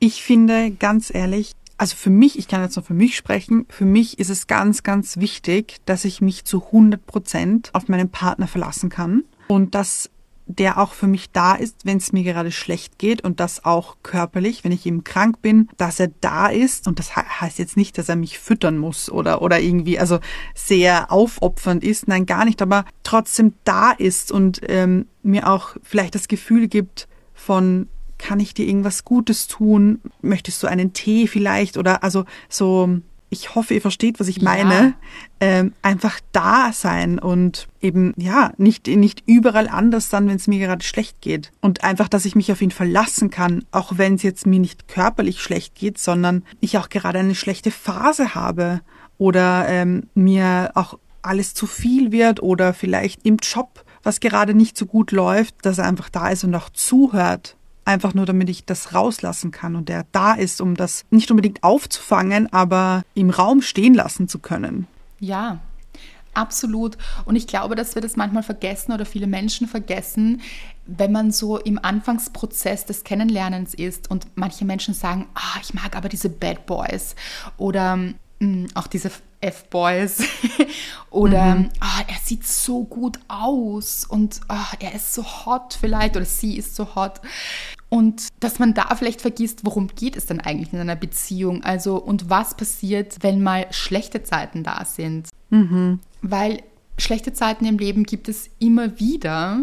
[0.00, 3.84] Ich finde, ganz ehrlich, also für mich, ich kann jetzt nur für mich sprechen, für
[3.84, 8.48] mich ist es ganz, ganz wichtig, dass ich mich zu 100 Prozent auf meinen Partner
[8.48, 10.10] verlassen kann und dass
[10.48, 13.98] der auch für mich da ist, wenn es mir gerade schlecht geht und das auch
[14.02, 17.98] körperlich, wenn ich eben krank bin, dass er da ist und das heißt jetzt nicht,
[17.98, 20.18] dass er mich füttern muss oder oder irgendwie also
[20.54, 26.14] sehr aufopfernd ist, nein gar nicht, aber trotzdem da ist und ähm, mir auch vielleicht
[26.14, 30.00] das Gefühl gibt von kann ich dir irgendwas Gutes tun?
[30.22, 31.76] Möchtest du einen Tee vielleicht?
[31.76, 32.98] Oder also so,
[33.30, 34.74] ich hoffe, ihr versteht, was ich meine.
[34.74, 34.92] Ja.
[35.40, 40.58] Ähm, einfach da sein und eben, ja, nicht, nicht überall anders dann, wenn es mir
[40.58, 41.52] gerade schlecht geht.
[41.60, 44.88] Und einfach, dass ich mich auf ihn verlassen kann, auch wenn es jetzt mir nicht
[44.88, 48.80] körperlich schlecht geht, sondern ich auch gerade eine schlechte Phase habe
[49.18, 54.78] oder ähm, mir auch alles zu viel wird oder vielleicht im Job was gerade nicht
[54.78, 57.57] so gut läuft, dass er einfach da ist und auch zuhört
[57.88, 61.62] einfach nur damit ich das rauslassen kann und der da ist, um das nicht unbedingt
[61.64, 64.86] aufzufangen, aber im Raum stehen lassen zu können.
[65.18, 65.60] Ja,
[66.34, 66.96] Absolut.
[67.24, 70.40] Und ich glaube, dass wir das manchmal vergessen oder viele Menschen vergessen,
[70.86, 75.96] wenn man so im Anfangsprozess des Kennenlernens ist und manche Menschen sagen, ah, ich mag
[75.96, 77.16] aber diese Bad Boys
[77.56, 80.22] oder mh, mm, auch diese F-Boys
[81.10, 81.70] oder mhm.
[81.80, 86.56] oh, er sieht so gut aus und oh, er ist so hot vielleicht oder sie
[86.56, 87.20] ist so hot.
[87.90, 91.64] Und dass man da vielleicht vergisst, worum geht es denn eigentlich in einer Beziehung?
[91.64, 95.28] Also, und was passiert, wenn mal schlechte Zeiten da sind?
[95.50, 96.00] Mhm.
[96.20, 96.62] Weil
[96.98, 99.60] schlechte Zeiten im Leben gibt es immer wieder.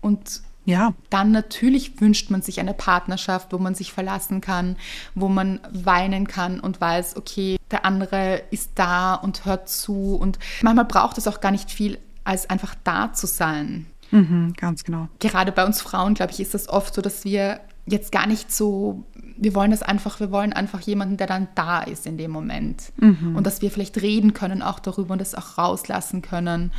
[0.00, 0.94] Und ja.
[1.10, 4.76] dann natürlich wünscht man sich eine Partnerschaft, wo man sich verlassen kann,
[5.14, 10.16] wo man weinen kann und weiß, okay, der andere ist da und hört zu.
[10.16, 13.86] Und manchmal braucht es auch gar nicht viel, als einfach da zu sein.
[14.10, 15.08] Mhm, ganz genau.
[15.18, 18.52] Gerade bei uns Frauen, glaube ich, ist das oft so, dass wir jetzt gar nicht
[18.52, 19.04] so,
[19.36, 22.92] wir wollen das einfach, wir wollen einfach jemanden, der dann da ist in dem Moment.
[22.98, 23.36] Mhm.
[23.36, 26.72] Und dass wir vielleicht reden können auch darüber und das auch rauslassen können.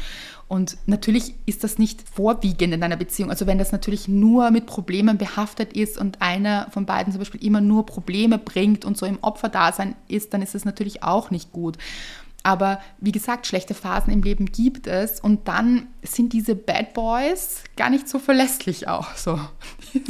[0.47, 3.29] Und natürlich ist das nicht vorwiegend in einer Beziehung.
[3.29, 7.43] Also wenn das natürlich nur mit Problemen behaftet ist und einer von beiden zum Beispiel
[7.43, 11.51] immer nur Probleme bringt und so im Opferdasein ist, dann ist es natürlich auch nicht
[11.51, 11.77] gut.
[12.43, 17.63] Aber wie gesagt, schlechte Phasen im Leben gibt es und dann sind diese Bad Boys
[17.77, 19.39] gar nicht so verlässlich auch so.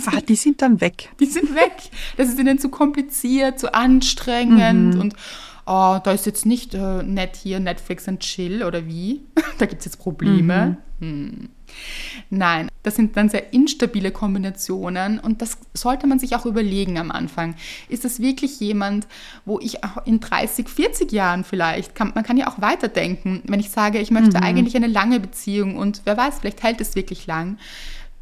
[0.06, 1.10] Ah, die sind dann weg.
[1.20, 1.74] Die sind weg.
[2.18, 5.02] Das ist ihnen zu kompliziert, zu anstrengend mhm.
[5.02, 5.16] und
[5.66, 9.22] oh, da ist jetzt nicht äh, nett hier Netflix and Chill oder wie.
[9.58, 10.78] da gibt es jetzt Probleme.
[11.00, 11.08] Mhm.
[11.08, 11.50] Hm.
[12.30, 17.12] Nein, das sind dann sehr instabile Kombinationen und das sollte man sich auch überlegen am
[17.12, 17.56] Anfang.
[17.90, 19.08] Ist das wirklich jemand,
[19.46, 23.60] wo ich auch in 30, 40 Jahren vielleicht, kann, man kann ja auch weiterdenken, wenn
[23.60, 24.44] ich sage, ich möchte mhm.
[24.44, 27.58] eigentlich eine lange Beziehung und wer weiß, vielleicht hält es wirklich lang,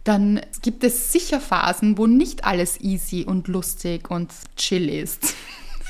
[0.04, 5.36] dann gibt es sicher Phasen, wo nicht alles easy und lustig und chill ist.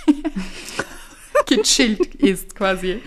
[1.47, 3.01] Gechillt ist quasi.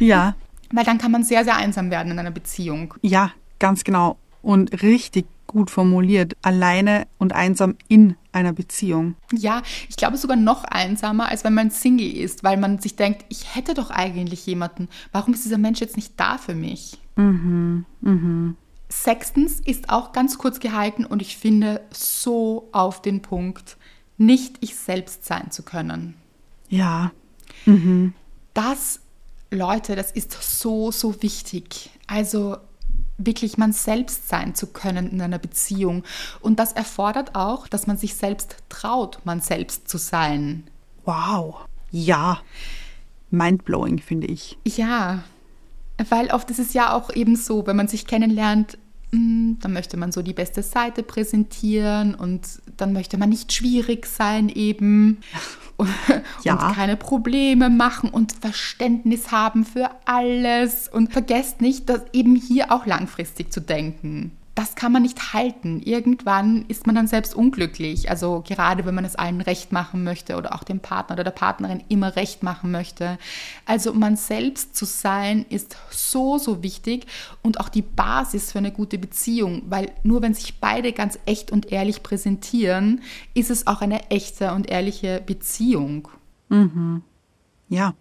[0.00, 0.34] Ja.
[0.72, 2.94] Weil dann kann man sehr, sehr einsam werden in einer Beziehung.
[3.02, 3.32] Ja,
[3.64, 4.18] Ganz genau.
[4.44, 6.36] Und richtig gut formuliert.
[6.42, 9.14] Alleine und einsam in einer Beziehung.
[9.32, 13.24] Ja, ich glaube sogar noch einsamer, als wenn man Single ist, weil man sich denkt,
[13.28, 14.88] ich hätte doch eigentlich jemanden.
[15.12, 16.98] Warum ist dieser Mensch jetzt nicht da für mich?
[17.16, 18.56] Mhm, mhm.
[18.88, 23.76] Sechstens ist auch ganz kurz gehalten und ich finde so auf den Punkt,
[24.18, 26.14] nicht ich selbst sein zu können.
[26.68, 27.12] Ja.
[27.64, 28.12] Mhm.
[28.52, 29.00] Das,
[29.50, 31.90] Leute, das ist so, so wichtig.
[32.06, 32.58] Also
[33.18, 36.04] wirklich man selbst sein zu können in einer Beziehung.
[36.40, 40.64] Und das erfordert auch, dass man sich selbst traut, man selbst zu sein.
[41.04, 41.66] Wow.
[41.90, 42.40] Ja.
[43.30, 44.58] Mindblowing, finde ich.
[44.64, 45.22] Ja.
[46.08, 48.78] Weil oft ist es ja auch eben so, wenn man sich kennenlernt,
[49.60, 52.40] dann möchte man so die beste Seite präsentieren und
[52.76, 55.18] dann möchte man nicht schwierig sein eben.
[55.76, 55.88] und,
[56.44, 56.52] ja.
[56.54, 60.88] und keine Probleme machen und Verständnis haben für alles.
[60.88, 65.80] Und vergesst nicht, dass eben hier auch langfristig zu denken das kann man nicht halten.
[65.82, 68.08] Irgendwann ist man dann selbst unglücklich.
[68.08, 71.32] Also gerade wenn man es allen recht machen möchte oder auch dem Partner oder der
[71.32, 73.18] Partnerin immer recht machen möchte.
[73.66, 77.06] Also man selbst zu sein ist so, so wichtig
[77.42, 81.50] und auch die Basis für eine gute Beziehung, weil nur wenn sich beide ganz echt
[81.50, 83.02] und ehrlich präsentieren,
[83.34, 86.08] ist es auch eine echte und ehrliche Beziehung.
[86.48, 87.02] Mhm.
[87.68, 87.94] Ja,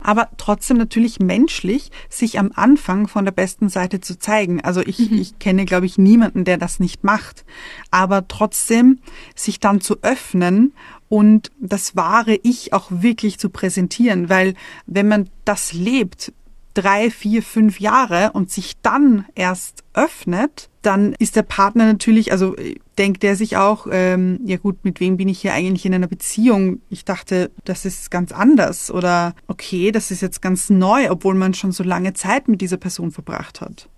[0.00, 4.60] Aber trotzdem natürlich menschlich, sich am Anfang von der besten Seite zu zeigen.
[4.60, 7.44] Also ich, ich kenne, glaube ich, niemanden, der das nicht macht.
[7.90, 8.98] Aber trotzdem
[9.34, 10.72] sich dann zu öffnen
[11.08, 14.28] und das wahre Ich auch wirklich zu präsentieren.
[14.28, 14.54] Weil
[14.86, 16.32] wenn man das lebt,
[16.74, 22.54] drei, vier, fünf Jahre und sich dann erst öffnet, dann ist der Partner natürlich, also
[23.00, 26.06] denkt er sich auch, ähm, ja gut, mit wem bin ich hier eigentlich in einer
[26.06, 26.82] Beziehung?
[26.90, 31.54] Ich dachte, das ist ganz anders oder okay, das ist jetzt ganz neu, obwohl man
[31.54, 33.88] schon so lange Zeit mit dieser Person verbracht hat.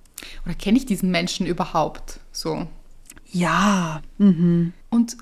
[0.46, 2.68] Oder kenne ich diesen Menschen überhaupt so?
[3.32, 4.02] Ja.
[4.18, 4.72] Mhm.
[4.88, 5.16] Und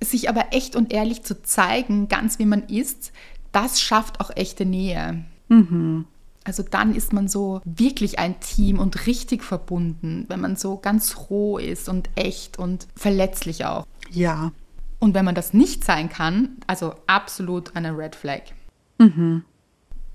[0.00, 3.12] sich aber echt und ehrlich zu zeigen, ganz wie man ist,
[3.50, 5.24] das schafft auch echte Nähe.
[5.48, 6.04] Mhm.
[6.44, 11.16] Also dann ist man so wirklich ein Team und richtig verbunden, wenn man so ganz
[11.30, 13.86] roh ist und echt und verletzlich auch.
[14.10, 14.52] Ja.
[14.98, 18.42] Und wenn man das nicht sein kann, also absolut eine Red Flag.
[18.98, 19.44] Mhm.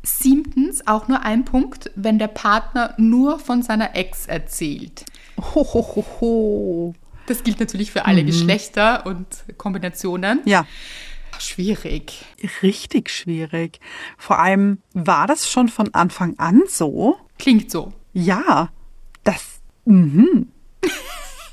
[0.03, 5.05] Siebtens, auch nur ein Punkt, wenn der Partner nur von seiner Ex erzählt.
[5.37, 6.95] Ho, ho, ho, ho.
[7.25, 10.39] Das gilt natürlich für alle Geschlechter und Kombinationen.
[10.45, 10.65] Ja.
[11.37, 12.25] Schwierig.
[12.61, 13.79] Richtig schwierig.
[14.17, 17.17] Vor allem war das schon von Anfang an so.
[17.37, 17.93] Klingt so.
[18.13, 18.69] Ja,
[19.23, 19.61] das.
[19.85, 20.49] Mhm.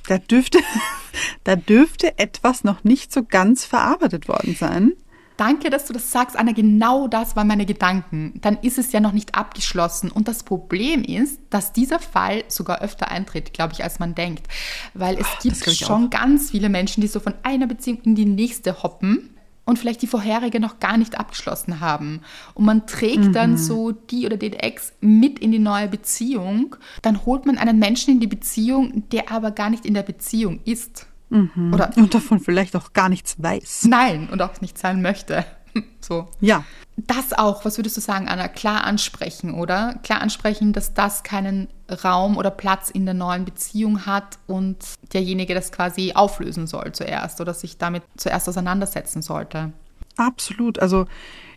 [0.08, 0.58] da dürfte,
[1.44, 4.92] da dürfte etwas noch nicht so ganz verarbeitet worden sein.
[5.36, 6.52] Danke, dass du das sagst, Anna.
[6.52, 8.38] Genau das waren meine Gedanken.
[8.40, 10.10] Dann ist es ja noch nicht abgeschlossen.
[10.10, 14.46] Und das Problem ist, dass dieser Fall sogar öfter eintritt, glaube ich, als man denkt.
[14.94, 16.10] Weil es Oh, gibt schon auch.
[16.10, 19.35] ganz viele Menschen, die so von einer Beziehung in die nächste hoppen
[19.66, 22.22] und vielleicht die vorherige noch gar nicht abgeschlossen haben.
[22.54, 23.32] Und man trägt Mhm.
[23.34, 26.76] dann so die oder den Ex mit in die neue Beziehung.
[27.02, 30.60] Dann holt man einen Menschen in die Beziehung, der aber gar nicht in der Beziehung
[30.64, 31.06] ist.
[31.28, 31.74] Mhm.
[31.74, 33.84] Oder Und davon vielleicht auch gar nichts weiß.
[33.88, 35.44] nein und auch nicht sein möchte.
[36.00, 36.28] So.
[36.40, 36.64] Ja,
[36.96, 38.48] Das auch, was würdest du sagen, Anna?
[38.48, 39.96] Klar ansprechen, oder?
[40.02, 44.76] Klar ansprechen, dass das keinen Raum oder Platz in der neuen Beziehung hat und
[45.12, 49.72] derjenige das quasi auflösen soll zuerst oder sich damit zuerst auseinandersetzen sollte.
[50.16, 50.78] absolut.
[50.78, 51.06] Also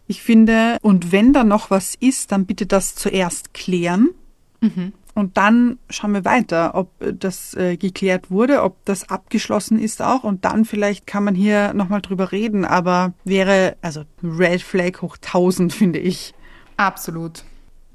[0.08, 4.10] ich finde, und wenn da noch was ist, dann bitte das zuerst klären.
[5.14, 10.24] Und dann schauen wir weiter, ob das äh, geklärt wurde, ob das abgeschlossen ist auch.
[10.24, 12.66] Und dann vielleicht kann man hier nochmal drüber reden.
[12.66, 16.34] Aber wäre, also Red Flag hoch 1000, finde ich.
[16.78, 17.44] Absolut.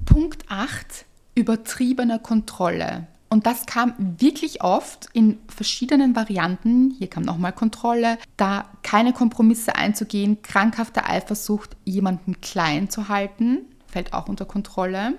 [0.05, 3.07] Punkt 8, übertriebene Kontrolle.
[3.29, 6.91] Und das kam wirklich oft in verschiedenen Varianten.
[6.97, 14.13] Hier kam nochmal Kontrolle, da keine Kompromisse einzugehen, krankhafte Eifersucht, jemanden klein zu halten, fällt
[14.13, 15.13] auch unter Kontrolle.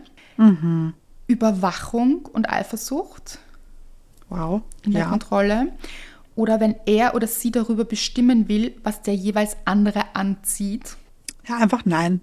[1.27, 3.39] Überwachung und Eifersucht
[4.29, 4.63] Wow.
[4.85, 5.09] in der ja.
[5.09, 5.73] Kontrolle.
[6.35, 10.97] Oder wenn er oder sie darüber bestimmen will, was der jeweils andere anzieht,
[11.49, 12.21] ja, einfach nein.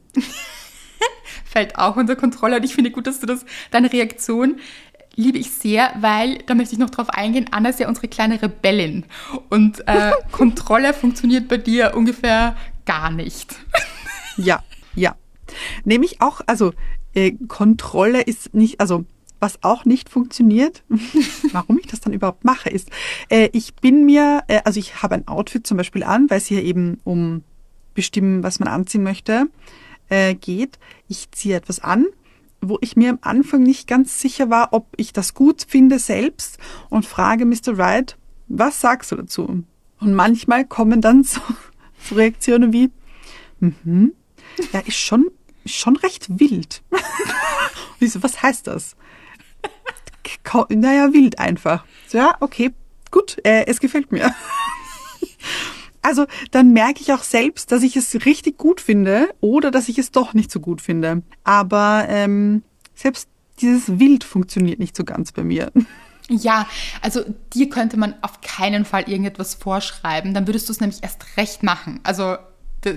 [1.46, 2.58] fällt auch unter Kontrolle.
[2.58, 4.58] Und ich finde gut, dass du das, deine Reaktion
[5.16, 8.42] liebe ich sehr, weil, da möchte ich noch drauf eingehen, Anna ist ja unsere kleine
[8.42, 9.06] Rebellin.
[9.50, 13.56] Und äh, Kontrolle funktioniert bei dir ungefähr gar nicht.
[14.36, 14.64] Ja,
[14.96, 15.16] ja.
[15.84, 16.74] Nämlich auch, also
[17.14, 19.06] äh, Kontrolle ist nicht, also
[19.40, 20.82] was auch nicht funktioniert,
[21.52, 22.90] warum ich das dann überhaupt mache, ist,
[23.30, 26.48] äh, ich bin mir, äh, also ich habe ein Outfit zum Beispiel an, weil es
[26.48, 27.44] hier eben um
[27.94, 29.46] bestimmen, was man anziehen möchte,
[30.10, 30.80] äh, geht.
[31.08, 32.08] Ich ziehe etwas an,
[32.62, 36.58] wo ich mir am Anfang nicht ganz sicher war, ob ich das gut finde selbst
[36.90, 37.78] und frage Mr.
[37.78, 39.64] Wright, was sagst du dazu?
[40.00, 41.42] Und manchmal kommen dann so,
[42.12, 42.92] Reaktionen wie,
[43.60, 44.14] mhm,
[44.72, 45.28] ja, ist schon,
[45.66, 46.84] schon recht wild.
[46.92, 47.02] Und
[48.00, 48.96] ich so, was heißt das?
[50.70, 51.86] Naja, wild einfach.
[52.08, 52.74] So, ja, okay,
[53.12, 54.34] gut, äh, es gefällt mir.
[56.14, 59.98] Also dann merke ich auch selbst, dass ich es richtig gut finde oder dass ich
[59.98, 61.24] es doch nicht so gut finde.
[61.44, 62.62] Aber ähm,
[62.94, 63.28] selbst
[63.62, 65.72] dieses Wild funktioniert nicht so ganz bei mir.
[66.30, 66.68] Ja,
[67.02, 67.22] also
[67.56, 71.64] dir könnte man auf keinen Fall irgendetwas vorschreiben, dann würdest du es nämlich erst recht
[71.64, 72.00] machen.
[72.04, 72.38] Also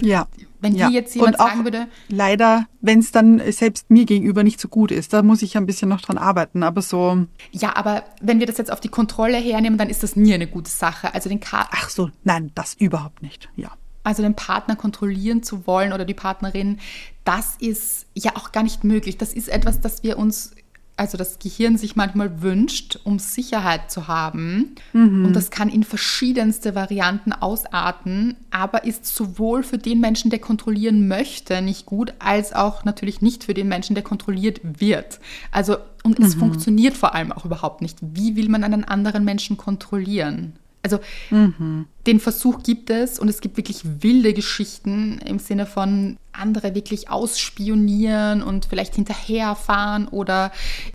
[0.03, 0.27] Ja.
[0.61, 0.89] wenn ja.
[0.89, 4.91] dir jetzt jemand sagen würde, Leider, wenn es dann selbst mir gegenüber nicht so gut
[4.91, 6.63] ist, da muss ich ein bisschen noch dran arbeiten.
[6.63, 10.17] Aber so, ja, aber wenn wir das jetzt auf die Kontrolle hernehmen, dann ist das
[10.17, 11.15] nie eine gute Sache.
[11.15, 13.49] Also den, Ka ach so, nein, das überhaupt nicht.
[13.57, 13.71] Ja.
[14.03, 16.79] also den Partner kontrollieren zu wollen oder die Partnerin,
[17.25, 19.19] das ist ja auch gar nicht möglich.
[19.19, 20.53] Das ist etwas, das wir uns,
[20.99, 24.77] also das Gehirn sich manchmal wünscht, um Sicherheit zu haben.
[25.25, 31.07] Und das kann in verschiedenste Varianten ausarten, aber ist sowohl für den Menschen, der kontrollieren
[31.07, 35.21] möchte, nicht gut, als auch natürlich nicht für den Menschen, der kontrolliert wird.
[35.53, 37.99] Also, und es funktioniert vor allem auch überhaupt nicht.
[38.01, 40.55] Wie will man einen anderen Menschen kontrollieren?
[40.83, 46.75] Also den Versuch gibt es und es gibt wirklich wilde Geschichten im Sinne von andere
[46.75, 50.53] wirklich ausspionieren und vielleicht hinterherfahren oder,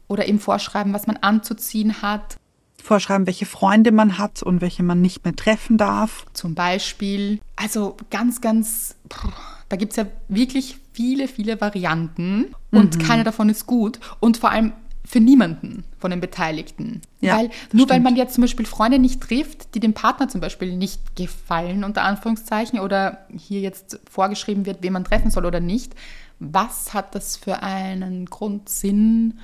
[0.07, 2.37] oder eben vorschreiben, was man anzuziehen hat.
[2.81, 6.25] Vorschreiben, welche Freunde man hat und welche man nicht mehr treffen darf.
[6.33, 7.39] Zum Beispiel.
[7.55, 8.95] Also ganz, ganz,
[9.69, 13.01] da gibt es ja wirklich viele, viele Varianten und mhm.
[13.01, 13.99] keine davon ist gut.
[14.19, 14.73] Und vor allem
[15.05, 17.01] für niemanden von den Beteiligten.
[17.19, 17.89] Ja, weil, nur stimmt.
[17.89, 21.83] weil man jetzt zum Beispiel Freunde nicht trifft, die dem Partner zum Beispiel nicht gefallen,
[21.83, 25.95] unter Anführungszeichen, oder hier jetzt vorgeschrieben wird, wen man treffen soll oder nicht,
[26.39, 29.39] was hat das für einen Grundsinn,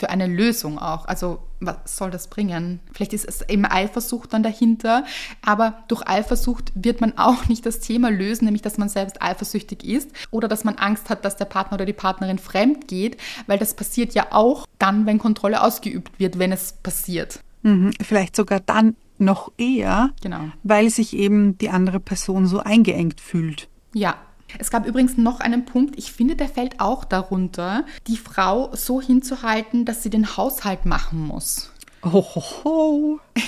[0.00, 1.04] für eine Lösung auch.
[1.04, 2.80] Also was soll das bringen?
[2.92, 5.04] Vielleicht ist es eben Eifersucht dann dahinter,
[5.44, 9.84] aber durch Eifersucht wird man auch nicht das Thema lösen, nämlich dass man selbst eifersüchtig
[9.84, 13.58] ist oder dass man Angst hat, dass der Partner oder die Partnerin fremd geht, weil
[13.58, 17.40] das passiert ja auch dann, wenn Kontrolle ausgeübt wird, wenn es passiert.
[17.62, 20.48] Mhm, vielleicht sogar dann noch eher, genau.
[20.62, 23.68] weil sich eben die andere Person so eingeengt fühlt.
[23.92, 24.16] Ja,
[24.58, 29.00] es gab übrigens noch einen Punkt, ich finde, der fällt auch darunter, die Frau so
[29.00, 31.70] hinzuhalten, dass sie den Haushalt machen muss.
[32.02, 33.20] Oh, ho, ho.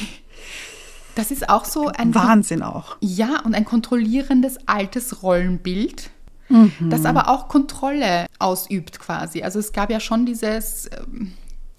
[1.15, 2.97] Das ist auch so ein Wahnsinn auch.
[3.01, 6.09] Ja, und ein kontrollierendes altes Rollenbild,
[6.49, 6.73] mhm.
[6.89, 9.43] das aber auch Kontrolle ausübt quasi.
[9.43, 11.35] Also es gab ja schon dieses ähm,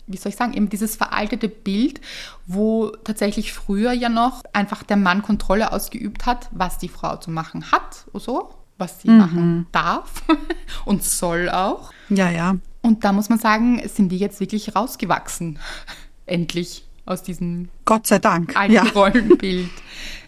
[0.06, 2.02] wie soll ich sagen, eben dieses veraltete Bild,
[2.46, 7.32] wo tatsächlich früher ja noch einfach der Mann Kontrolle ausgeübt hat, was die Frau zu
[7.32, 9.18] machen hat, oder so was sie mhm.
[9.18, 10.24] machen darf
[10.86, 11.92] und soll auch.
[12.10, 12.58] Ja, ja.
[12.82, 15.58] Und da muss man sagen, sind die jetzt wirklich rausgewachsen.
[16.26, 18.84] Endlich aus diesem Gott sei Dank alten ja.
[18.84, 19.70] Rollenbild.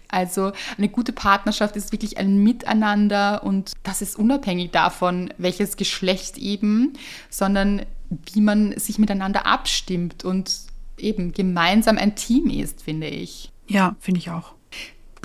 [0.08, 6.38] Also eine gute Partnerschaft ist wirklich ein Miteinander und das ist unabhängig davon, welches Geschlecht
[6.38, 6.94] eben,
[7.28, 7.82] sondern
[8.32, 10.50] wie man sich miteinander abstimmt und
[10.98, 13.50] eben gemeinsam ein Team ist, finde ich.
[13.66, 14.55] Ja, finde ich auch.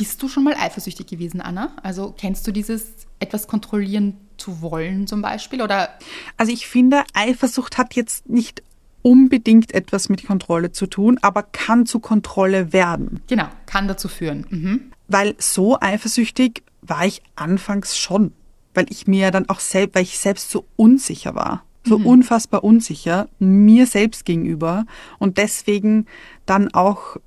[0.02, 1.74] Bist du schon mal eifersüchtig gewesen, Anna?
[1.84, 2.88] Also kennst du dieses
[3.20, 5.62] etwas kontrollieren zu wollen zum Beispiel?
[5.62, 5.90] Oder?
[6.38, 8.64] Also ich finde, Eifersucht hat jetzt nicht
[9.04, 13.22] unbedingt etwas mit Kontrolle zu tun, aber kann zu Kontrolle werden.
[13.28, 14.48] Genau, kann dazu führen.
[14.50, 14.92] Mhm.
[15.08, 18.34] Weil so eifersüchtig war ich anfangs schon,
[18.74, 22.08] weil ich mir dann auch selbst, weil ich selbst so unsicher war, so mhm.
[22.08, 24.88] unfassbar unsicher mir selbst gegenüber
[25.20, 26.08] und deswegen
[26.48, 27.18] dann auch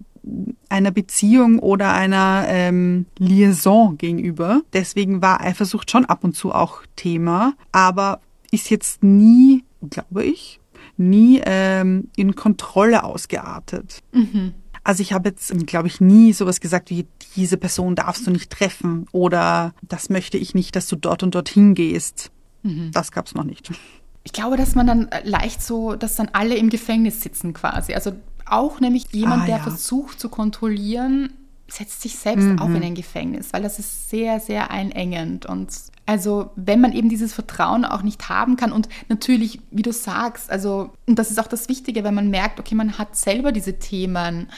[0.68, 4.62] einer Beziehung oder einer ähm, Liaison gegenüber.
[4.72, 10.60] Deswegen war Eifersucht schon ab und zu auch Thema, aber ist jetzt nie, glaube ich,
[10.96, 14.00] nie ähm, in Kontrolle ausgeartet.
[14.12, 14.54] Mhm.
[14.84, 17.06] Also ich habe jetzt, glaube ich, nie sowas gesagt wie,
[17.37, 21.34] diese Person darfst du nicht treffen oder das möchte ich nicht, dass du dort und
[21.34, 22.30] dorthin gehst.
[22.62, 22.90] Mhm.
[22.92, 23.70] Das gab es noch nicht.
[24.24, 27.94] Ich glaube, dass man dann leicht so, dass dann alle im Gefängnis sitzen quasi.
[27.94, 28.12] Also
[28.46, 29.62] auch nämlich jemand, ah, der ja.
[29.62, 31.33] versucht zu kontrollieren,
[31.68, 32.59] setzt sich selbst mhm.
[32.59, 35.46] auch in ein Gefängnis, weil das ist sehr, sehr einengend.
[35.46, 35.70] Und
[36.07, 40.50] also, wenn man eben dieses Vertrauen auch nicht haben kann und natürlich, wie du sagst,
[40.50, 43.78] also, und das ist auch das Wichtige, wenn man merkt, okay, man hat selber diese
[43.78, 44.48] Themen,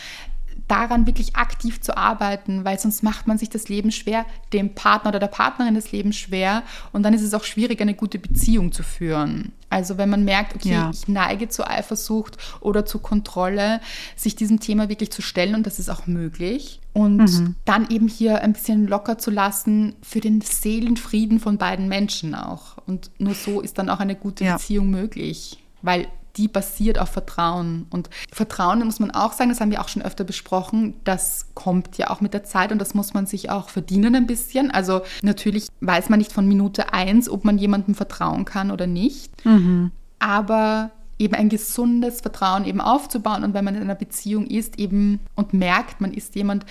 [0.68, 5.10] daran wirklich aktiv zu arbeiten, weil sonst macht man sich das Leben schwer, dem Partner
[5.10, 8.72] oder der Partnerin das Leben schwer und dann ist es auch schwierig, eine gute Beziehung
[8.72, 9.52] zu führen.
[9.68, 10.90] Also wenn man merkt, okay, ja.
[10.92, 13.80] ich neige zu Eifersucht oder zu Kontrolle,
[14.14, 16.80] sich diesem Thema wirklich zu stellen und das ist auch möglich.
[16.92, 17.56] Und mhm.
[17.64, 22.78] dann eben hier ein bisschen locker zu lassen für den Seelenfrieden von beiden Menschen auch.
[22.86, 24.54] Und nur so ist dann auch eine gute ja.
[24.54, 25.62] Beziehung möglich.
[25.82, 27.86] Weil die basiert auf Vertrauen.
[27.90, 31.98] Und Vertrauen, muss man auch sagen, das haben wir auch schon öfter besprochen, das kommt
[31.98, 34.70] ja auch mit der Zeit und das muss man sich auch verdienen ein bisschen.
[34.70, 39.44] Also natürlich weiß man nicht von Minute eins, ob man jemandem vertrauen kann oder nicht.
[39.44, 39.90] Mhm.
[40.18, 45.20] Aber eben ein gesundes Vertrauen eben aufzubauen und wenn man in einer Beziehung ist eben
[45.34, 46.66] und merkt, man ist jemand,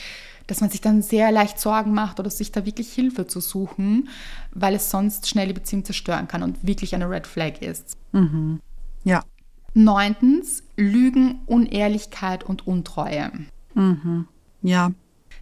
[0.47, 4.09] dass man sich dann sehr leicht Sorgen macht oder sich da wirklich Hilfe zu suchen,
[4.51, 7.97] weil es sonst schnell die Beziehung zerstören kann und wirklich eine Red Flag ist.
[8.11, 8.59] Mhm.
[9.03, 9.23] Ja,
[9.75, 13.31] Neuntens, Lügen, Unehrlichkeit und Untreue.
[13.75, 14.27] Mhm.
[14.61, 14.91] Ja.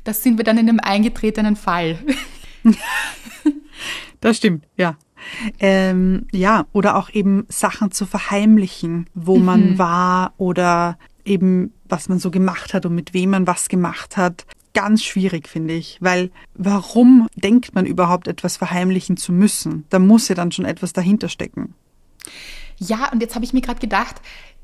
[0.03, 1.97] Das sind wir dann in dem eingetretenen Fall.
[4.19, 4.97] das stimmt, ja.
[5.59, 9.45] Ähm, ja, oder auch eben Sachen zu verheimlichen, wo mhm.
[9.45, 14.17] man war oder eben was man so gemacht hat und mit wem man was gemacht
[14.17, 14.45] hat.
[14.73, 19.85] Ganz schwierig, finde ich, weil warum denkt man überhaupt etwas verheimlichen zu müssen?
[19.89, 21.75] Da muss ja dann schon etwas dahinter stecken.
[22.77, 24.21] Ja, und jetzt habe ich mir gerade gedacht,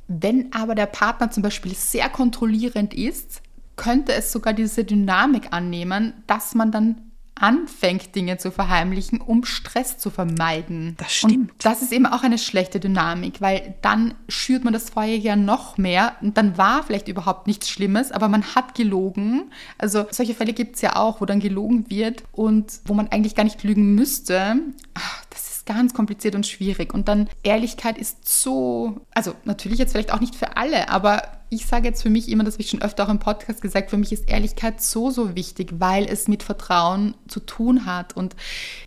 [0.07, 3.41] wenn aber der Partner zum Beispiel sehr kontrollierend ist,
[3.75, 9.97] könnte es sogar diese Dynamik annehmen, dass man dann anfängt, Dinge zu verheimlichen, um Stress
[9.97, 10.95] zu vermeiden.
[10.97, 11.51] Das stimmt.
[11.51, 15.35] Und das ist eben auch eine schlechte Dynamik, weil dann schürt man das Feuer ja
[15.35, 19.51] noch mehr und dann war vielleicht überhaupt nichts Schlimmes, aber man hat gelogen.
[19.77, 23.35] Also solche Fälle gibt es ja auch, wo dann gelogen wird und wo man eigentlich
[23.35, 24.57] gar nicht lügen müsste.
[24.93, 26.95] Ach, das ist ganz kompliziert und schwierig.
[26.95, 31.67] Und dann Ehrlichkeit ist so, also natürlich jetzt vielleicht auch nicht für alle, aber ich
[31.67, 33.97] sage jetzt für mich immer, das habe ich schon öfter auch im Podcast gesagt, für
[33.97, 38.17] mich ist Ehrlichkeit so, so wichtig, weil es mit Vertrauen zu tun hat.
[38.17, 38.35] Und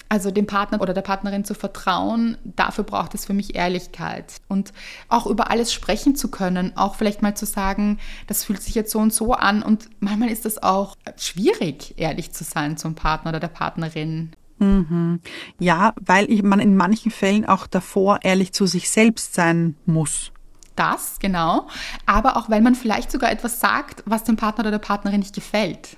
[0.09, 4.35] also dem Partner oder der Partnerin zu vertrauen, dafür braucht es für mich Ehrlichkeit.
[4.49, 4.73] Und
[5.09, 8.91] auch über alles sprechen zu können, auch vielleicht mal zu sagen, das fühlt sich jetzt
[8.91, 9.63] so und so an.
[9.63, 14.33] Und manchmal ist es auch schwierig, ehrlich zu sein zum Partner oder der Partnerin.
[14.59, 15.21] Mhm.
[15.59, 20.33] Ja, weil man in manchen Fällen auch davor ehrlich zu sich selbst sein muss.
[20.77, 21.69] Das, genau.
[22.07, 25.35] Aber auch, weil man vielleicht sogar etwas sagt, was dem Partner oder der Partnerin nicht
[25.35, 25.97] gefällt.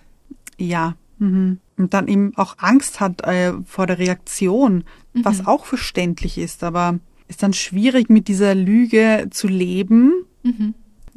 [0.58, 0.94] Ja.
[1.18, 1.60] Mhm.
[1.76, 5.24] Und dann eben auch Angst hat äh, vor der Reaktion, mhm.
[5.24, 6.98] was auch verständlich ist, aber
[7.28, 10.12] ist dann schwierig mit dieser Lüge zu leben.
[10.42, 10.74] Mhm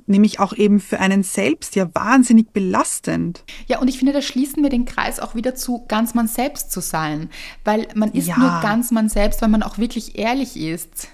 [0.08, 3.44] nämlich auch eben für einen selbst ja wahnsinnig belastend.
[3.68, 6.72] Ja, und ich finde, da schließen wir den Kreis auch wieder zu, ganz man selbst
[6.72, 7.30] zu sein,
[7.64, 8.38] weil man ist ja.
[8.38, 11.10] nur ganz man selbst, wenn man auch wirklich ehrlich ist.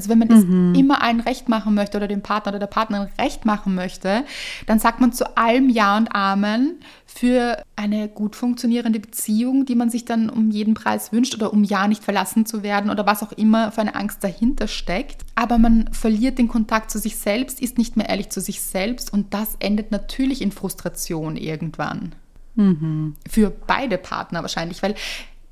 [0.00, 0.72] Also wenn man mhm.
[0.72, 4.24] es immer allen recht machen möchte oder dem Partner oder der Partnerin recht machen möchte,
[4.66, 9.90] dann sagt man zu allem Ja und Amen für eine gut funktionierende Beziehung, die man
[9.90, 13.22] sich dann um jeden Preis wünscht oder um ja nicht verlassen zu werden oder was
[13.22, 15.20] auch immer für eine Angst dahinter steckt.
[15.34, 19.12] Aber man verliert den Kontakt zu sich selbst, ist nicht mehr ehrlich zu sich selbst
[19.12, 22.14] und das endet natürlich in Frustration irgendwann.
[22.54, 23.16] Mhm.
[23.28, 24.94] Für beide Partner wahrscheinlich, weil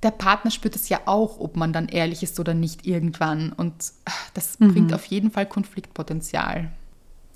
[0.03, 3.53] der Partner spürt es ja auch, ob man dann ehrlich ist oder nicht irgendwann.
[3.53, 3.75] Und
[4.05, 4.73] ah, das mhm.
[4.73, 6.71] bringt auf jeden Fall Konfliktpotenzial.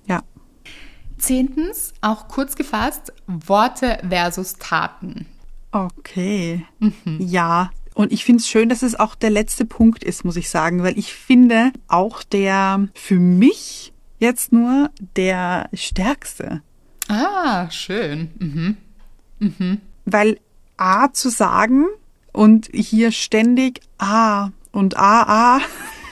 [0.07, 0.23] Ja.
[1.19, 5.27] Zehntens, auch kurz gefasst, Worte versus Taten.
[5.73, 6.65] Okay.
[6.79, 7.19] Mhm.
[7.21, 7.71] Ja.
[7.95, 10.83] Und ich finde es schön, dass es auch der letzte Punkt ist, muss ich sagen,
[10.83, 16.63] weil ich finde auch der für mich jetzt nur der stärkste.
[17.09, 18.31] Ah, schön.
[18.39, 18.77] Mhm.
[19.41, 19.81] Mhm.
[20.05, 20.39] Weil
[20.77, 21.87] A zu sagen,
[22.33, 25.61] und hier ständig A und A, A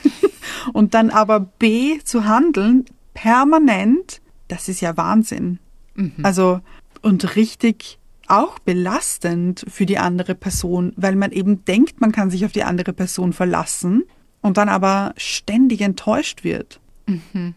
[0.73, 5.59] und dann aber B zu handeln, permanent, das ist ja Wahnsinn.
[5.95, 6.14] Mhm.
[6.23, 6.61] Also,
[7.03, 12.45] und richtig auch belastend für die andere Person, weil man eben denkt, man kann sich
[12.45, 14.05] auf die andere Person verlassen
[14.41, 16.81] und dann aber ständig enttäuscht wird.
[17.07, 17.55] Mhm.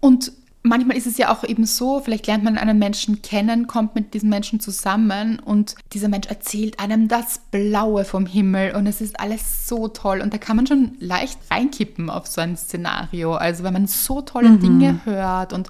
[0.00, 0.32] Und
[0.62, 4.14] manchmal ist es ja auch eben so, vielleicht lernt man einen Menschen kennen, kommt mit
[4.14, 9.18] diesem Menschen zusammen und dieser Mensch erzählt einem das Blaue vom Himmel und es ist
[9.18, 13.34] alles so toll und da kann man schon leicht reinkippen auf so ein Szenario.
[13.34, 14.60] Also wenn man so tolle mhm.
[14.60, 15.68] Dinge hört und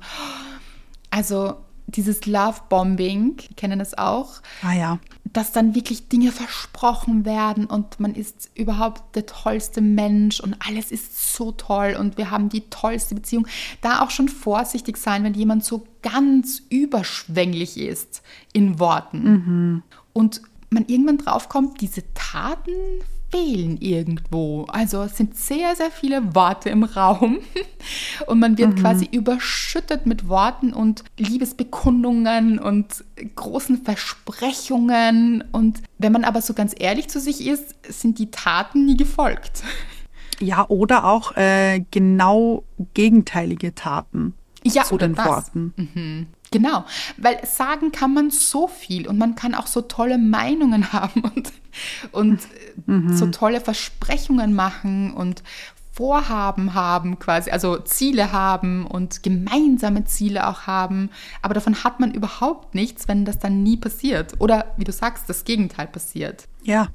[1.10, 1.56] also
[1.96, 4.40] dieses Love-Bombing, kennen es auch.
[4.62, 4.98] Ah ja.
[5.24, 10.90] Dass dann wirklich Dinge versprochen werden und man ist überhaupt der tollste Mensch und alles
[10.90, 13.46] ist so toll und wir haben die tollste Beziehung.
[13.80, 18.22] Da auch schon vorsichtig sein, wenn jemand so ganz überschwänglich ist
[18.52, 19.22] in Worten.
[19.22, 19.82] Mhm.
[20.12, 22.72] Und man irgendwann draufkommt, diese Taten
[23.32, 24.64] fehlen irgendwo.
[24.64, 27.38] Also es sind sehr, sehr viele Worte im Raum
[28.26, 28.76] und man wird mhm.
[28.76, 33.04] quasi überschüttet mit Worten und Liebesbekundungen und
[33.34, 35.42] großen Versprechungen.
[35.50, 39.62] Und wenn man aber so ganz ehrlich zu sich ist, sind die Taten nie gefolgt.
[40.40, 42.64] Ja, oder auch äh, genau
[42.94, 45.24] gegenteilige Taten ja, zu den das.
[45.24, 45.72] Worten.
[45.76, 46.26] Mhm.
[46.52, 46.84] Genau,
[47.16, 51.52] weil sagen kann man so viel und man kann auch so tolle Meinungen haben und,
[52.12, 52.40] und
[52.86, 53.16] mhm.
[53.16, 55.42] so tolle Versprechungen machen und
[55.94, 61.10] Vorhaben haben quasi, also Ziele haben und gemeinsame Ziele auch haben,
[61.42, 65.28] aber davon hat man überhaupt nichts, wenn das dann nie passiert oder wie du sagst,
[65.28, 66.48] das Gegenteil passiert.
[66.62, 66.88] Ja.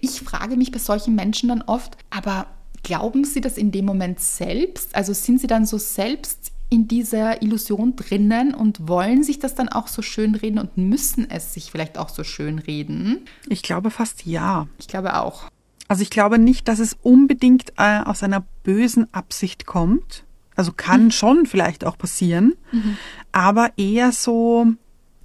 [0.00, 2.46] Ich frage mich bei solchen Menschen dann oft, aber
[2.82, 4.94] glauben sie das in dem Moment selbst?
[4.94, 9.68] Also sind sie dann so selbst in dieser Illusion drinnen und wollen sich das dann
[9.68, 13.26] auch so schön reden und müssen es sich vielleicht auch so schön reden?
[13.48, 14.68] Ich glaube fast ja.
[14.78, 15.50] Ich glaube auch.
[15.88, 20.24] Also ich glaube nicht, dass es unbedingt äh, aus einer bösen Absicht kommt.
[20.54, 21.10] Also kann mhm.
[21.10, 22.96] schon vielleicht auch passieren, mhm.
[23.32, 24.66] aber eher so,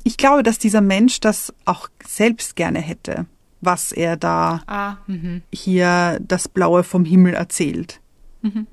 [0.03, 3.25] ich glaube, dass dieser Mensch das auch selbst gerne hätte,
[3.59, 5.41] was er da ah, mhm.
[5.51, 7.99] hier das Blaue vom Himmel erzählt.
[8.41, 8.67] Mhm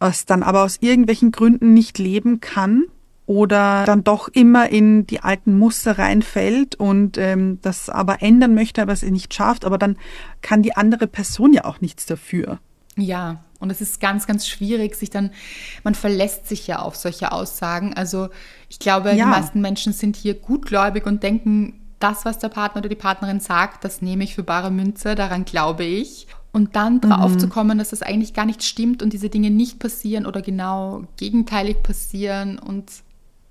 [0.00, 2.84] es dann aber aus irgendwelchen Gründen nicht leben kann
[3.26, 8.82] oder dann doch immer in die alten Muster reinfällt und ähm, das aber ändern möchte,
[8.82, 9.96] aber es nicht schafft, aber dann
[10.42, 12.60] kann die andere Person ja auch nichts dafür.
[12.96, 15.30] Ja, und es ist ganz, ganz schwierig, sich dann,
[15.82, 17.94] man verlässt sich ja auf solche Aussagen.
[17.94, 18.28] Also
[18.68, 19.14] ich glaube, ja.
[19.14, 23.40] die meisten Menschen sind hier gutgläubig und denken, das, was der Partner oder die Partnerin
[23.40, 26.26] sagt, das nehme ich für bare Münze, daran glaube ich.
[26.56, 27.38] Und dann drauf mhm.
[27.38, 31.04] zu kommen, dass das eigentlich gar nicht stimmt und diese Dinge nicht passieren oder genau
[31.18, 32.90] gegenteilig passieren und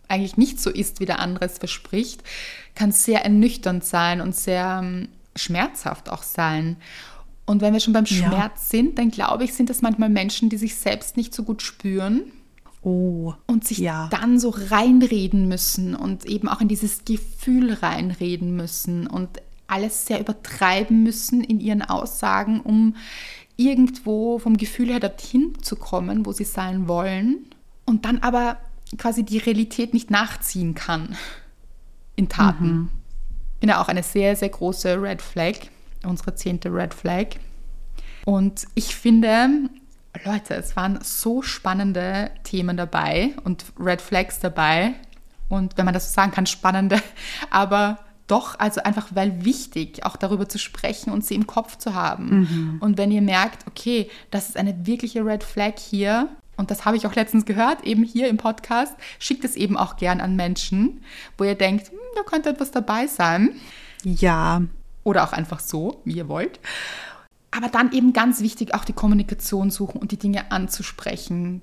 [0.07, 2.23] eigentlich nicht so ist, wie der andere es verspricht,
[2.73, 6.77] kann sehr ernüchternd sein und sehr ähm, schmerzhaft auch sein.
[7.45, 8.15] Und wenn wir schon beim Ja.
[8.27, 11.61] Schmerz sind, dann glaube ich, sind das manchmal Menschen, die sich selbst nicht so gut
[11.61, 12.23] spüren
[12.81, 13.35] Oh.
[13.45, 14.07] und sich Ja.
[14.09, 19.29] dann so reinreden müssen und eben auch in dieses Gefühl reinreden müssen und
[19.67, 22.95] alles sehr übertreiben müssen in ihren Aussagen, um
[23.57, 27.47] irgendwo vom Gefühl her dorthin zu kommen, wo sie sein wollen
[27.85, 28.57] und dann aber
[28.97, 31.15] quasi die Realität nicht nachziehen kann
[32.15, 32.89] in Taten.
[33.55, 35.55] Ich bin ja auch eine sehr, sehr große Red Flag,
[36.03, 37.27] unsere zehnte Red Flag.
[38.25, 39.69] Und ich finde,
[40.23, 44.93] Leute, es waren so spannende Themen dabei und Red Flags dabei.
[45.49, 47.01] Und wenn man das so sagen kann, spannende,
[47.49, 51.93] aber doch, also einfach weil wichtig, auch darüber zu sprechen und sie im Kopf zu
[51.93, 52.79] haben.
[52.81, 56.97] Und wenn ihr merkt, okay, das ist eine wirkliche Red Flag hier, und das habe
[56.97, 61.03] ich auch letztens gehört, eben hier im Podcast, schickt es eben auch gern an Menschen,
[61.37, 63.55] wo ihr denkt, hm, da könnte etwas dabei sein.
[64.03, 64.61] Ja.
[65.03, 66.59] Oder auch einfach so, wie ihr wollt.
[67.51, 71.61] Aber dann eben ganz wichtig, auch die Kommunikation suchen und die Dinge anzusprechen.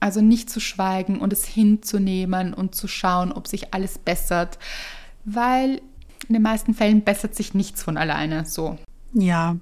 [0.00, 4.58] Also nicht zu schweigen und es hinzunehmen und zu schauen, ob sich alles bessert.
[5.24, 5.80] Weil
[6.28, 8.78] in den meisten Fällen bessert sich nichts von alleine so.
[9.12, 9.56] Ja.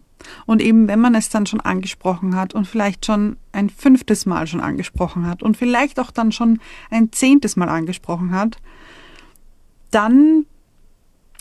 [0.45, 4.47] Und eben, wenn man es dann schon angesprochen hat und vielleicht schon ein fünftes Mal
[4.47, 8.59] schon angesprochen hat und vielleicht auch dann schon ein zehntes Mal angesprochen hat,
[9.91, 10.45] dann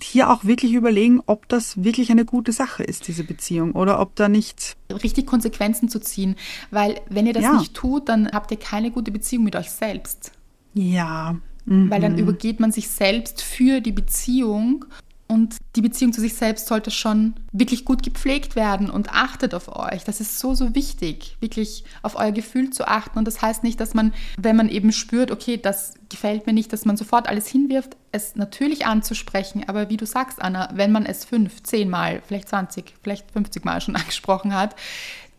[0.02, 4.16] hier auch wirklich überlegen, ob das wirklich eine gute Sache ist, diese Beziehung, oder ob
[4.16, 6.36] da nicht, Richtig Konsequenzen zu ziehen.
[6.72, 7.58] Weil wenn ihr das Ja.
[7.58, 10.32] nicht tut, dann habt ihr keine gute Beziehung mit euch selbst.
[10.74, 11.90] ja, mhm.
[11.92, 14.86] Weil dann übergeht man sich selbst für die Beziehung
[15.32, 19.74] und die Beziehung zu sich selbst sollte schon wirklich gut gepflegt werden und achtet auf
[19.76, 20.04] euch.
[20.04, 23.20] Das ist so, so wichtig, wirklich auf euer Gefühl zu achten.
[23.20, 26.74] Und das heißt nicht, dass man, wenn man eben spürt, okay, das gefällt mir nicht,
[26.74, 29.64] dass man sofort alles hinwirft, es natürlich anzusprechen.
[29.68, 33.64] Aber wie du sagst, Anna, wenn man es fünf, zehn Mal, vielleicht 20, vielleicht 50
[33.64, 34.76] Mal schon angesprochen hat,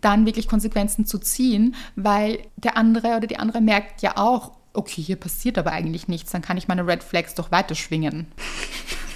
[0.01, 5.03] dann wirklich Konsequenzen zu ziehen, weil der andere oder die andere merkt ja auch, okay,
[5.03, 8.28] hier passiert aber eigentlich nichts, dann kann ich meine Red Flags doch weiter schwingen.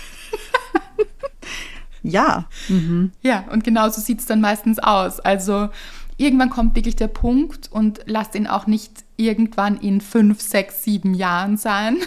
[2.02, 3.12] ja, mhm.
[3.22, 5.20] Ja, und genau so sieht es dann meistens aus.
[5.20, 5.68] Also
[6.16, 11.14] irgendwann kommt wirklich der Punkt und lasst ihn auch nicht irgendwann in fünf, sechs, sieben
[11.14, 11.98] Jahren sein,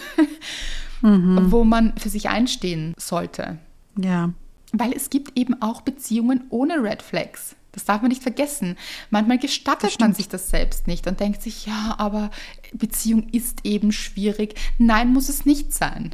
[1.02, 3.58] wo man für sich einstehen sollte.
[3.96, 4.32] ja,
[4.72, 7.54] Weil es gibt eben auch Beziehungen ohne Red Flags.
[7.72, 8.76] Das darf man nicht vergessen.
[9.10, 12.30] Manchmal gestattet man sich das selbst nicht und denkt sich, ja, aber
[12.72, 14.54] Beziehung ist eben schwierig.
[14.78, 16.10] Nein, muss es nicht sein.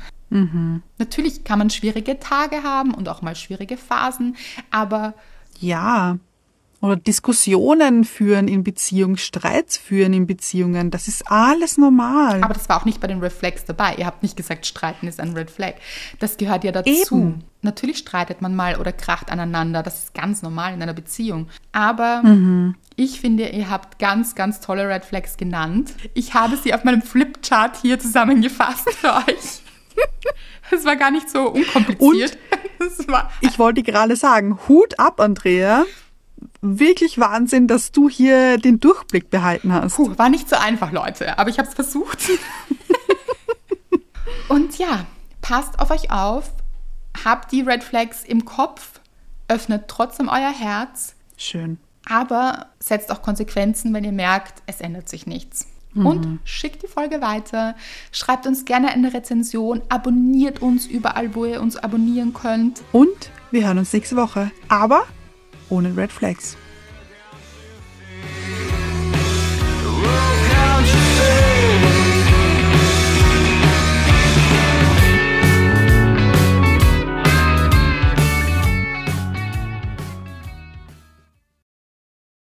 [0.98, 4.36] Natürlich kann man schwierige Tage haben und auch mal schwierige Phasen,
[4.70, 5.14] aber
[5.60, 6.18] ja.
[6.80, 12.42] Oder Diskussionen führen in Beziehungen, Streits führen in Beziehungen, das ist alles normal.
[12.42, 13.94] Aber das war auch nicht bei den Red Flags dabei.
[13.96, 15.76] Ihr habt nicht gesagt, streiten ist ein Red Flag.
[16.18, 16.90] Das gehört ja dazu.
[16.90, 17.44] Eben.
[17.62, 19.82] Natürlich streitet man mal oder kracht aneinander.
[19.82, 21.48] Das ist ganz normal in einer Beziehung.
[21.72, 22.22] Aber
[22.96, 25.94] ich finde, ihr habt ganz, ganz tolle Red Flags genannt.
[26.12, 29.63] Ich habe sie auf meinem Flipchart hier zusammengefasst für euch.
[30.70, 32.38] Es war gar nicht so unkompliziert.
[33.40, 35.84] Ich wollte gerade sagen, Hut ab, Andrea.
[36.60, 39.96] Wirklich Wahnsinn, dass du hier den Durchblick behalten hast.
[39.96, 42.18] Puh, war nicht so einfach, Leute, aber ich habe es versucht.
[44.48, 45.06] Und ja,
[45.40, 46.50] passt auf euch auf,
[47.24, 49.00] habt die Red Flags im Kopf,
[49.48, 51.78] öffnet trotzdem euer Herz, Schön.
[52.06, 56.06] aber setzt auch Konsequenzen, wenn ihr merkt, es ändert sich nichts mhm.
[56.06, 57.74] und schickt die Folge weiter.
[58.12, 62.82] Schreibt uns gerne eine Rezension, abonniert uns überall, wo ihr uns abonnieren könnt.
[62.92, 65.04] Und wir hören uns nächste Woche, aber
[65.70, 66.56] ohne Red Flags.